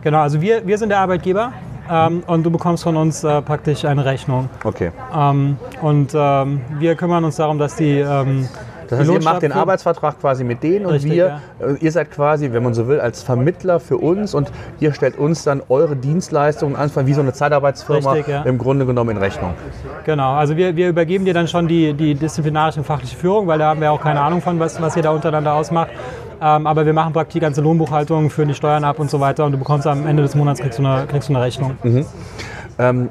Genau, 0.03 0.21
also 0.21 0.41
wir, 0.41 0.67
wir 0.67 0.79
sind 0.79 0.91
der 0.91 0.99
Arbeitgeber 0.99 1.53
ähm, 1.91 2.23
und 2.27 2.45
du 2.45 2.51
bekommst 2.51 2.85
von 2.85 2.97
uns 2.97 3.25
äh, 3.25 3.43
praktisch 3.43 3.85
eine 3.85 4.05
Rechnung. 4.05 4.49
Okay. 4.65 4.93
Ähm, 5.17 5.57
und 5.83 6.13
ähm, 6.15 6.61
wir 6.79 6.95
kümmern 6.95 7.25
uns 7.25 7.37
darum, 7.37 7.59
dass 7.59 7.77
die 7.77 7.99
ähm, 7.99 8.49
Das 8.89 9.01
heißt, 9.01 9.11
ihr 9.11 9.23
macht 9.23 9.43
den 9.43 9.53
Arbeitsvertrag 9.53 10.21
quasi 10.21 10.45
mit 10.45 10.63
denen 10.63 10.87
und 10.87 10.93
Richtig, 10.95 11.13
wir, 11.13 11.41
äh, 11.61 11.75
ihr 11.81 11.91
seid 11.91 12.11
quasi, 12.13 12.53
wenn 12.53 12.63
man 12.63 12.75
so 12.75 12.87
will, 12.87 13.01
als 13.01 13.23
Vermittler 13.23 13.81
für 13.81 13.99
uns 13.99 14.33
und 14.35 14.51
ihr 14.79 14.93
stellt 14.93 15.19
uns 15.19 15.43
dann 15.43 15.61
eure 15.69 15.97
Dienstleistungen 15.97 16.77
einfach 16.77 17.05
wie 17.07 17.13
so 17.13 17.21
eine 17.21 17.33
Zeitarbeitsfirma 17.33 18.13
Richtig, 18.13 18.33
ja. 18.33 18.43
im 18.43 18.59
Grunde 18.59 18.87
genommen 18.87 19.11
in 19.11 19.17
Rechnung. 19.17 19.55
Genau, 20.05 20.35
also 20.35 20.57
wir, 20.57 20.77
wir 20.77 20.89
übergeben 20.89 21.25
dir 21.25 21.35
dann 21.35 21.49
schon 21.49 21.67
die, 21.67 21.95
die 21.95 22.15
disziplinarische 22.15 22.79
und 22.79 22.87
fachliche 22.87 23.17
Führung, 23.17 23.49
weil 23.49 23.59
da 23.59 23.71
haben 23.71 23.81
wir 23.81 23.91
auch 23.91 24.01
keine 24.01 24.21
Ahnung 24.21 24.41
von, 24.41 24.61
was, 24.61 24.81
was 24.81 24.97
ihr 24.97 25.03
da 25.03 25.11
untereinander 25.11 25.55
ausmacht. 25.55 25.91
Ähm, 26.41 26.67
aber 26.67 26.85
wir 26.87 26.93
machen 26.93 27.13
praktisch 27.13 27.35
die 27.35 27.41
ganze 27.41 27.61
Lohnbuchhaltung, 27.61 28.31
führen 28.31 28.49
die 28.49 28.55
Steuern 28.55 28.85
ab 28.85 28.99
und 28.99 29.11
so 29.11 29.21
weiter 29.21 29.45
und 29.45 29.53
du 29.53 29.59
bekommst 29.59 29.87
am 29.87 30.07
Ende 30.07 30.23
des 30.23 30.35
Monats 30.35 30.61
kriegst 30.61 30.79
du 30.79 30.87
eine, 30.87 31.07
kriegst 31.07 31.29
du 31.29 31.35
eine 31.35 31.43
Rechnung. 31.43 31.77
Ähm, 32.79 33.09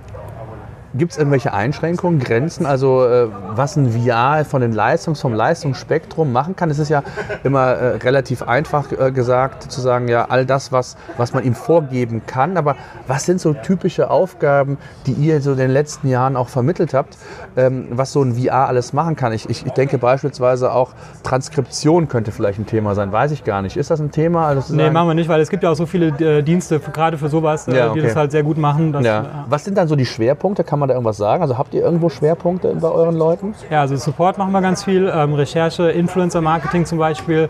Gibt 0.97 1.11
es 1.11 1.17
irgendwelche 1.17 1.53
Einschränkungen, 1.53 2.19
Grenzen, 2.19 2.65
also 2.65 3.05
äh, 3.05 3.27
was 3.55 3.75
ein 3.75 3.91
VR 3.91 4.45
von 4.45 4.61
den 4.61 4.71
Leistungs, 4.71 5.19
vom 5.19 5.33
Leistungsspektrum 5.33 6.31
machen 6.31 6.55
kann? 6.55 6.69
Es 6.69 6.79
ist 6.79 6.89
ja 6.89 7.03
immer 7.43 7.71
äh, 7.71 7.97
relativ 7.97 8.43
einfach 8.43 8.91
äh, 8.91 9.11
gesagt 9.11 9.63
zu 9.71 9.81
sagen, 9.81 10.07
ja, 10.07 10.25
all 10.29 10.45
das, 10.45 10.71
was, 10.71 10.95
was 11.17 11.33
man 11.33 11.43
ihm 11.43 11.53
vorgeben 11.53 12.21
kann, 12.25 12.55
aber 12.55 12.75
was 13.07 13.25
sind 13.25 13.41
so 13.41 13.53
typische 13.53 14.09
Aufgaben, 14.09 14.77
die 15.05 15.11
ihr 15.11 15.41
so 15.41 15.51
in 15.51 15.57
den 15.57 15.71
letzten 15.71 16.07
Jahren 16.07 16.37
auch 16.37 16.47
vermittelt 16.47 16.93
habt, 16.93 17.17
ähm, 17.57 17.87
was 17.91 18.13
so 18.13 18.23
ein 18.23 18.35
VR 18.35 18.67
alles 18.67 18.93
machen 18.93 19.15
kann? 19.15 19.33
Ich, 19.33 19.49
ich, 19.49 19.65
ich 19.65 19.71
denke 19.73 19.97
beispielsweise 19.97 20.71
auch 20.71 20.93
Transkription 21.23 22.07
könnte 22.07 22.31
vielleicht 22.31 22.59
ein 22.59 22.65
Thema 22.65 22.95
sein, 22.95 23.11
weiß 23.11 23.31
ich 23.31 23.43
gar 23.43 23.61
nicht. 23.61 23.75
Ist 23.75 23.91
das 23.91 23.99
ein 23.99 24.11
Thema? 24.11 24.47
Also 24.47 24.73
Nee, 24.73 24.89
machen 24.89 25.09
wir 25.09 25.13
nicht, 25.13 25.27
weil 25.27 25.41
es 25.41 25.49
gibt 25.49 25.63
ja 25.63 25.71
auch 25.71 25.75
so 25.75 25.85
viele 25.85 26.07
äh, 26.07 26.41
Dienste, 26.41 26.79
gerade 26.79 27.17
für 27.17 27.27
sowas, 27.29 27.67
äh, 27.67 27.75
Ja, 27.75 27.85
die 27.85 27.99
okay. 27.99 28.07
das 28.07 28.15
halt 28.15 28.31
sehr 28.31 28.43
gut 28.43 28.57
machen. 28.57 28.95
Ja. 29.03 29.45
Was 29.49 29.65
sind 29.65 29.77
dann 29.77 29.87
so 29.87 29.95
die 29.95 30.05
Schwerpunkte? 30.05 30.63
Kann 30.63 30.79
man 30.79 30.84
da 30.87 30.93
irgendwas 30.93 31.17
sagen? 31.17 31.41
Also 31.41 31.57
habt 31.57 31.73
ihr 31.73 31.81
irgendwo 31.83 32.09
Schwerpunkte 32.09 32.75
bei 32.75 32.89
euren 32.89 33.15
Leuten? 33.15 33.53
Ja, 33.69 33.81
also 33.81 33.95
Support 33.95 34.37
machen 34.37 34.51
wir 34.51 34.61
ganz 34.61 34.83
viel, 34.83 35.11
ähm, 35.13 35.33
Recherche, 35.33 35.89
Influencer-Marketing 35.91 36.85
zum 36.85 36.97
Beispiel. 36.97 37.49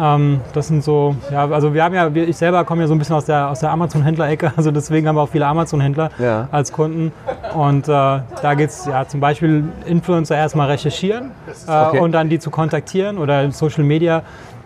Ähm, 0.00 0.40
das 0.52 0.66
sind 0.68 0.82
so, 0.82 1.14
ja, 1.30 1.48
also 1.48 1.72
wir 1.72 1.84
haben 1.84 1.94
ja, 1.94 2.08
ich 2.08 2.36
selber 2.36 2.64
komme 2.64 2.82
ja 2.82 2.88
so 2.88 2.94
ein 2.94 2.98
bisschen 2.98 3.14
aus 3.14 3.26
der, 3.26 3.48
aus 3.48 3.60
der 3.60 3.70
Amazon-Händler-Ecke, 3.70 4.52
also 4.56 4.72
deswegen 4.72 5.06
haben 5.06 5.14
wir 5.16 5.22
auch 5.22 5.28
viele 5.28 5.46
Amazon-Händler 5.46 6.10
Ja. 6.18 6.48
als 6.50 6.72
Kunden. 6.72 7.12
Und 7.54 7.86
äh, 7.86 7.90
da 7.90 8.54
geht 8.56 8.70
es 8.70 8.86
ja 8.86 9.06
zum 9.06 9.20
Beispiel 9.20 9.64
Influencer 9.86 10.36
erstmal 10.36 10.68
recherchieren 10.68 11.30
äh, 11.68 11.70
Okay. 11.70 12.00
und 12.00 12.10
dann 12.12 12.28
die 12.28 12.40
zu 12.40 12.50
kontaktieren 12.50 13.18
oder 13.18 13.42
in 13.44 13.52
Social 13.52 13.84
Media 13.84 14.22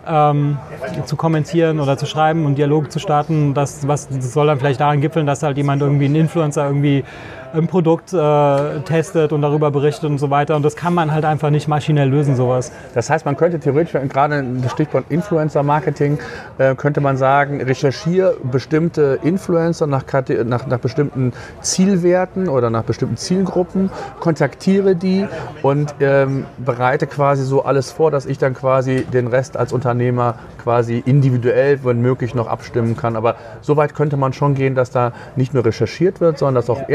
ähm, 0.07 0.57
zu 1.05 1.15
kommentieren 1.15 1.79
oder 1.79 1.95
zu 1.95 2.07
schreiben 2.07 2.47
und 2.47 2.57
Dialog 2.57 2.91
zu 2.91 2.97
starten. 2.97 3.53
Das, 3.53 3.87
was, 3.87 4.07
das 4.07 4.33
soll 4.33 4.47
dann 4.47 4.57
vielleicht 4.57 4.79
darin 4.81 5.01
gipfeln, 5.01 5.27
dass 5.27 5.43
halt 5.43 5.57
jemand 5.57 5.83
irgendwie, 5.83 6.05
ein 6.05 6.15
Influencer 6.15 6.65
irgendwie 6.65 7.03
ein 7.53 7.67
Produkt 7.67 8.13
äh, 8.13 8.79
testet 8.81 9.33
und 9.33 9.41
darüber 9.41 9.71
berichtet 9.71 10.09
und 10.09 10.17
so 10.17 10.29
weiter. 10.29 10.55
Und 10.55 10.63
das 10.63 10.75
kann 10.75 10.93
man 10.93 11.11
halt 11.11 11.25
einfach 11.25 11.49
nicht 11.49 11.67
maschinell 11.67 12.09
lösen, 12.09 12.35
sowas. 12.35 12.71
Das 12.93 13.09
heißt, 13.09 13.25
man 13.25 13.37
könnte 13.37 13.59
theoretisch, 13.59 13.93
gerade 14.09 14.43
das 14.61 14.71
Stichwort 14.71 15.05
Influencer-Marketing, 15.09 16.19
äh, 16.57 16.75
könnte 16.75 17.01
man 17.01 17.17
sagen, 17.17 17.61
recherchiere 17.61 18.37
bestimmte 18.43 19.19
Influencer 19.23 19.87
nach, 19.87 20.03
nach, 20.45 20.67
nach 20.67 20.79
bestimmten 20.79 21.33
Zielwerten 21.61 22.49
oder 22.49 22.69
nach 22.69 22.83
bestimmten 22.83 23.17
Zielgruppen, 23.17 23.89
kontaktiere 24.19 24.95
die 24.95 25.27
und 25.61 25.95
ähm, 25.99 26.45
bereite 26.57 27.07
quasi 27.07 27.43
so 27.43 27.63
alles 27.63 27.91
vor, 27.91 28.11
dass 28.11 28.25
ich 28.25 28.37
dann 28.37 28.53
quasi 28.53 29.05
den 29.05 29.27
Rest 29.27 29.57
als 29.57 29.73
Unternehmer 29.73 30.35
quasi 30.61 31.01
individuell, 31.05 31.83
wenn 31.83 32.01
möglich, 32.01 32.35
noch 32.35 32.47
abstimmen 32.47 32.95
kann. 32.95 33.15
Aber 33.15 33.35
so 33.61 33.77
weit 33.77 33.95
könnte 33.95 34.17
man 34.17 34.33
schon 34.33 34.55
gehen, 34.55 34.75
dass 34.75 34.91
da 34.91 35.13
nicht 35.35 35.53
nur 35.53 35.65
recherchiert 35.65 36.21
wird, 36.21 36.37
sondern 36.37 36.55
dass 36.55 36.69
auch 36.69 36.87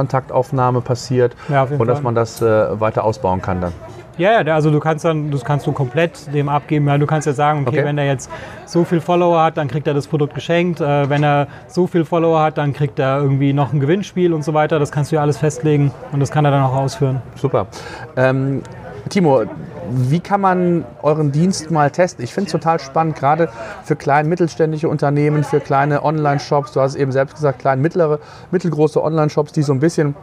Erstkontaktaufnahme 0.00 0.80
passiert 0.80 1.34
Ja, 1.48 1.62
und 1.64 1.86
dass 1.86 1.98
Fall. 1.98 2.02
man 2.04 2.14
das 2.14 2.40
äh, 2.42 2.80
weiter 2.80 3.04
ausbauen 3.04 3.42
kann 3.42 3.60
dann. 3.60 3.72
Ja, 4.18 4.42
ja, 4.42 4.54
also 4.54 4.70
du 4.70 4.80
kannst 4.80 5.04
dann, 5.06 5.30
das 5.30 5.44
kannst 5.44 5.66
du 5.66 5.72
komplett 5.72 6.32
dem 6.34 6.50
abgeben. 6.50 6.86
Ja, 6.88 6.98
du 6.98 7.06
kannst 7.06 7.26
jetzt 7.26 7.36
sagen, 7.36 7.60
okay, 7.62 7.78
Okay. 7.78 7.84
wenn 7.86 7.96
er 7.96 8.04
jetzt 8.06 8.30
so 8.66 8.84
viel 8.84 9.00
Follower 9.00 9.42
hat, 9.42 9.56
dann 9.56 9.66
kriegt 9.68 9.86
er 9.86 9.94
das 9.94 10.06
Produkt 10.08 10.34
geschenkt. 10.34 10.80
Äh, 10.80 11.08
wenn 11.08 11.22
er 11.22 11.46
so 11.68 11.86
viel 11.86 12.04
Follower 12.04 12.42
hat, 12.42 12.58
dann 12.58 12.74
kriegt 12.74 12.98
er 12.98 13.18
irgendwie 13.22 13.54
noch 13.54 13.72
ein 13.72 13.80
Gewinnspiel 13.80 14.34
und 14.34 14.44
so 14.44 14.52
weiter. 14.52 14.78
Das 14.78 14.92
kannst 14.92 15.10
du 15.10 15.16
ja 15.16 15.22
alles 15.22 15.38
festlegen 15.38 15.90
und 16.12 16.20
das 16.20 16.30
kann 16.30 16.44
er 16.44 16.50
dann 16.50 16.62
auch 16.64 16.74
ausführen. 16.74 17.22
Super. 17.36 17.66
Ähm, 18.16 18.62
Timo, 19.10 19.42
wie 19.90 20.20
kann 20.20 20.40
man 20.40 20.84
euren 21.02 21.32
Dienst 21.32 21.70
mal 21.70 21.90
testen? 21.90 22.24
Ich 22.24 22.32
finde 22.32 22.46
es 22.46 22.52
total 22.52 22.78
spannend, 22.78 23.16
gerade 23.16 23.48
für 23.84 23.96
kleine 23.96 24.28
mittelständische 24.28 24.88
Unternehmen, 24.88 25.44
für 25.44 25.60
kleine 25.60 26.04
Online-Shops. 26.04 26.72
Du 26.72 26.80
hast 26.80 26.94
eben 26.94 27.12
selbst 27.12 27.34
gesagt, 27.34 27.58
kleine, 27.58 27.82
mittlere, 27.82 28.20
mittelgroße 28.52 29.02
Online-Shops, 29.02 29.52
die 29.52 29.62
so 29.62 29.72
ein 29.72 29.80
bisschen 29.80 30.14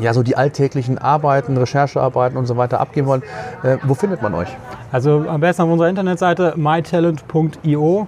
ja, 0.00 0.12
so 0.12 0.22
die 0.22 0.36
alltäglichen 0.36 0.98
Arbeiten, 0.98 1.56
Recherchearbeiten 1.56 2.36
und 2.36 2.46
so 2.46 2.56
weiter 2.56 2.80
abgeben 2.80 3.06
wollen. 3.06 3.22
Äh, 3.62 3.76
wo 3.84 3.94
findet 3.94 4.22
man 4.22 4.34
euch? 4.34 4.48
Also 4.90 5.24
am 5.28 5.40
besten 5.40 5.62
auf 5.62 5.70
unserer 5.70 5.88
Internetseite 5.88 6.54
mytalent.io 6.56 8.06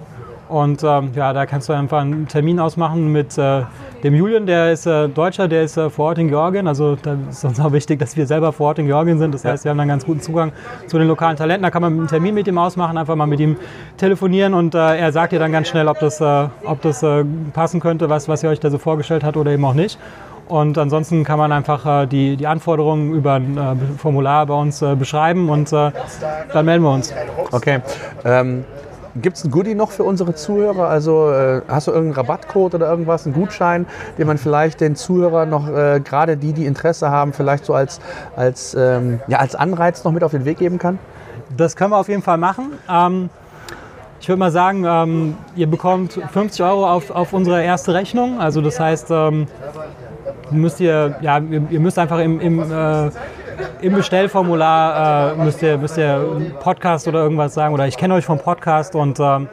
und 0.49 0.83
ähm, 0.83 1.11
ja, 1.13 1.33
da 1.33 1.45
kannst 1.45 1.69
du 1.69 1.73
einfach 1.73 2.01
einen 2.01 2.27
Termin 2.27 2.59
ausmachen 2.59 3.11
mit 3.11 3.37
äh, 3.37 3.63
dem 4.03 4.13
Julian, 4.13 4.45
der 4.45 4.71
ist 4.71 4.85
äh, 4.85 5.09
Deutscher, 5.09 5.47
der 5.47 5.63
ist 5.63 5.77
äh, 5.77 5.89
vor 5.89 6.07
Ort 6.07 6.17
in 6.19 6.27
Georgien. 6.27 6.67
Also 6.67 6.95
da 6.95 7.17
ist 7.29 7.43
uns 7.43 7.59
auch 7.59 7.71
wichtig, 7.71 7.99
dass 7.99 8.15
wir 8.15 8.27
selber 8.27 8.53
vor 8.53 8.67
Ort 8.67 8.79
in 8.79 8.85
Georgien 8.85 9.17
sind. 9.17 9.33
Das 9.33 9.43
heißt, 9.43 9.63
wir 9.63 9.71
haben 9.71 9.77
dann 9.77 9.87
ganz 9.87 10.05
guten 10.05 10.21
Zugang 10.21 10.51
zu 10.85 10.97
den 10.97 11.07
lokalen 11.07 11.35
Talenten. 11.35 11.63
Da 11.63 11.71
kann 11.71 11.81
man 11.81 11.93
einen 11.93 12.07
Termin 12.07 12.35
mit 12.35 12.47
ihm 12.47 12.57
ausmachen, 12.57 12.97
einfach 12.97 13.15
mal 13.15 13.25
mit 13.25 13.39
ihm 13.39 13.57
telefonieren 13.97 14.53
und 14.53 14.75
äh, 14.75 14.97
er 14.97 15.11
sagt 15.11 15.31
dir 15.31 15.39
dann 15.39 15.51
ganz 15.51 15.67
schnell, 15.67 15.87
ob 15.87 15.99
das, 15.99 16.21
äh, 16.21 16.47
ob 16.65 16.81
das 16.81 17.01
äh, 17.01 17.23
passen 17.53 17.79
könnte, 17.79 18.09
was, 18.09 18.27
was 18.27 18.43
ihr 18.43 18.49
euch 18.49 18.59
da 18.59 18.69
so 18.69 18.77
vorgestellt 18.77 19.23
hat 19.23 19.35
oder 19.37 19.51
eben 19.51 19.65
auch 19.65 19.73
nicht. 19.73 19.97
Und 20.47 20.77
ansonsten 20.77 21.23
kann 21.23 21.39
man 21.39 21.51
einfach 21.51 22.03
äh, 22.03 22.07
die, 22.07 22.37
die 22.37 22.47
Anforderungen 22.47 23.13
über 23.13 23.33
ein 23.33 23.95
Formular 23.97 24.45
bei 24.45 24.53
uns 24.53 24.79
beschreiben 24.97 25.49
und 25.49 25.71
dann 25.71 25.93
melden 26.65 26.83
wir 26.83 26.91
uns. 26.91 27.13
Okay. 27.51 27.79
Ähm, 28.23 28.63
Gibt 29.21 29.37
es 29.37 29.43
ein 29.43 29.51
Goodie 29.51 29.75
noch 29.75 29.91
für 29.91 30.03
unsere 30.03 30.35
Zuhörer? 30.35 30.87
Also 30.87 31.31
äh, 31.31 31.61
hast 31.67 31.87
du 31.87 31.91
irgendeinen 31.91 32.27
Rabattcode 32.27 32.75
oder 32.75 32.89
irgendwas, 32.89 33.25
einen 33.25 33.33
Gutschein, 33.33 33.85
den 34.17 34.27
man 34.27 34.37
vielleicht 34.37 34.81
den 34.81 34.95
Zuhörern 34.95 35.49
noch, 35.49 35.67
äh, 35.69 36.01
gerade 36.03 36.37
die, 36.37 36.53
die 36.53 36.65
Interesse 36.65 37.09
haben, 37.09 37.33
vielleicht 37.33 37.65
so 37.65 37.73
als, 37.73 37.99
als, 38.35 38.75
ähm, 38.75 39.19
ja, 39.27 39.39
als 39.39 39.55
Anreiz 39.55 40.03
noch 40.03 40.11
mit 40.11 40.23
auf 40.23 40.31
den 40.31 40.45
Weg 40.45 40.57
geben 40.57 40.77
kann? 40.77 40.99
Das 41.55 41.75
können 41.75 41.91
wir 41.91 41.97
auf 41.97 42.09
jeden 42.09 42.21
Fall 42.21 42.37
machen. 42.37 42.73
Ähm, 42.89 43.29
ich 44.19 44.27
würde 44.27 44.39
mal 44.39 44.51
sagen, 44.51 44.83
ähm, 44.85 45.37
ihr 45.55 45.67
bekommt 45.67 46.13
50 46.13 46.63
Euro 46.65 46.89
auf, 46.89 47.11
auf 47.11 47.33
unsere 47.33 47.63
erste 47.63 47.93
Rechnung. 47.93 48.39
Also 48.39 48.61
das 48.61 48.79
heißt, 48.79 49.07
ähm, 49.11 49.47
müsst 50.51 50.79
ihr, 50.79 51.15
ja, 51.21 51.37
ihr, 51.39 51.79
müsst 51.79 51.99
einfach 51.99 52.19
im, 52.19 52.39
im, 52.39 52.59
äh, 52.59 53.09
im 53.81 53.93
Bestellformular 53.93 55.33
äh, 55.33 55.35
müsst, 55.43 55.61
ihr, 55.61 55.77
müsst 55.77 55.97
ihr 55.97 56.53
Podcast 56.59 57.07
oder 57.07 57.19
irgendwas 57.19 57.53
sagen 57.53 57.73
oder 57.73 57.87
ich 57.87 57.97
kenne 57.97 58.13
euch 58.13 58.25
vom 58.25 58.39
Podcast 58.39 58.95
und 58.95 59.19
ähm, 59.19 59.47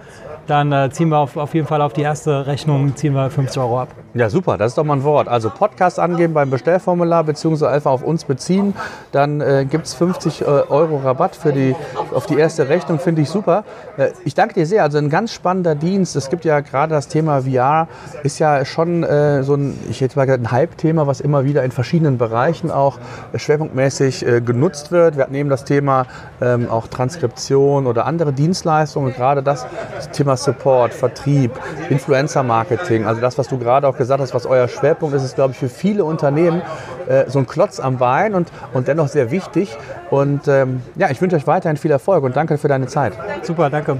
dann 0.46 0.72
äh, 0.72 0.90
ziehen 0.90 1.08
wir 1.08 1.18
auf, 1.18 1.36
auf 1.36 1.54
jeden 1.54 1.66
Fall 1.66 1.80
auf 1.80 1.92
die 1.92 2.02
erste 2.02 2.46
Rechnung 2.46 2.94
ziehen 2.96 3.14
wir 3.14 3.30
50 3.30 3.60
Euro 3.60 3.80
ab. 3.80 3.88
Ja, 4.14 4.30
super, 4.30 4.56
das 4.56 4.72
ist 4.72 4.78
doch 4.78 4.84
mal 4.84 4.94
ein 4.94 5.02
Wort. 5.02 5.26
Also 5.26 5.50
Podcast 5.50 5.98
angeben 5.98 6.34
beim 6.34 6.50
Bestellformular 6.50 7.24
beziehungsweise 7.24 7.72
einfach 7.72 7.90
auf 7.90 8.04
uns 8.04 8.24
beziehen. 8.24 8.74
Dann 9.10 9.40
äh, 9.40 9.66
gibt 9.68 9.86
es 9.86 9.94
50 9.94 10.42
äh, 10.42 10.44
Euro 10.44 10.98
Rabatt 10.98 11.34
für 11.34 11.52
die, 11.52 11.74
auf 12.14 12.26
die 12.26 12.36
erste 12.36 12.68
Rechnung, 12.68 13.00
finde 13.00 13.22
ich 13.22 13.28
super. 13.28 13.64
Äh, 13.96 14.10
ich 14.24 14.34
danke 14.34 14.54
dir 14.54 14.66
sehr. 14.66 14.82
Also 14.82 14.98
ein 14.98 15.10
ganz 15.10 15.32
spannender 15.32 15.74
Dienst. 15.74 16.14
Es 16.14 16.30
gibt 16.30 16.44
ja 16.44 16.60
gerade 16.60 16.94
das 16.94 17.08
Thema 17.08 17.42
VR, 17.42 17.88
ist 18.22 18.38
ja 18.38 18.64
schon 18.64 19.02
äh, 19.02 19.42
so 19.42 19.54
ein, 19.54 19.78
ich 19.90 20.00
hätte 20.00 20.16
mal 20.16 20.26
gesagt, 20.26 20.44
ein 20.44 20.52
Hype-Thema, 20.52 21.06
was 21.06 21.20
immer 21.20 21.44
wieder 21.44 21.64
in 21.64 21.72
verschiedenen 21.72 22.18
Bereichen 22.18 22.70
auch 22.70 22.98
äh, 23.32 23.38
schwerpunktmäßig 23.38 24.26
äh, 24.26 24.40
genutzt 24.40 24.92
wird. 24.92 25.16
Wir 25.16 25.24
hatten 25.24 25.34
eben 25.34 25.48
das 25.48 25.64
Thema 25.64 26.06
ähm, 26.40 26.70
auch 26.70 26.86
Transkription 26.86 27.86
oder 27.86 28.06
andere 28.06 28.32
Dienstleistungen. 28.32 29.12
Gerade 29.12 29.42
das, 29.42 29.66
das 29.96 30.10
Thema 30.10 30.33
Support, 30.36 30.92
Vertrieb, 30.94 31.52
Influencer-Marketing, 31.90 33.04
also 33.06 33.20
das, 33.20 33.38
was 33.38 33.48
du 33.48 33.58
gerade 33.58 33.86
auch 33.86 33.96
gesagt 33.96 34.20
hast, 34.20 34.34
was 34.34 34.46
euer 34.46 34.68
Schwerpunkt 34.68 35.14
ist, 35.14 35.22
ist, 35.22 35.34
glaube 35.34 35.52
ich, 35.52 35.58
für 35.58 35.68
viele 35.68 36.04
Unternehmen 36.04 36.62
äh, 37.08 37.24
so 37.28 37.38
ein 37.38 37.46
Klotz 37.46 37.80
am 37.80 37.98
Bein 37.98 38.34
und, 38.34 38.48
und 38.72 38.88
dennoch 38.88 39.08
sehr 39.08 39.30
wichtig. 39.30 39.76
Und 40.10 40.48
ähm, 40.48 40.82
ja, 40.96 41.10
ich 41.10 41.20
wünsche 41.20 41.36
euch 41.36 41.46
weiterhin 41.46 41.76
viel 41.76 41.90
Erfolg 41.90 42.24
und 42.24 42.36
danke 42.36 42.58
für 42.58 42.68
deine 42.68 42.86
Zeit. 42.86 43.12
Super, 43.42 43.70
danke. 43.70 43.98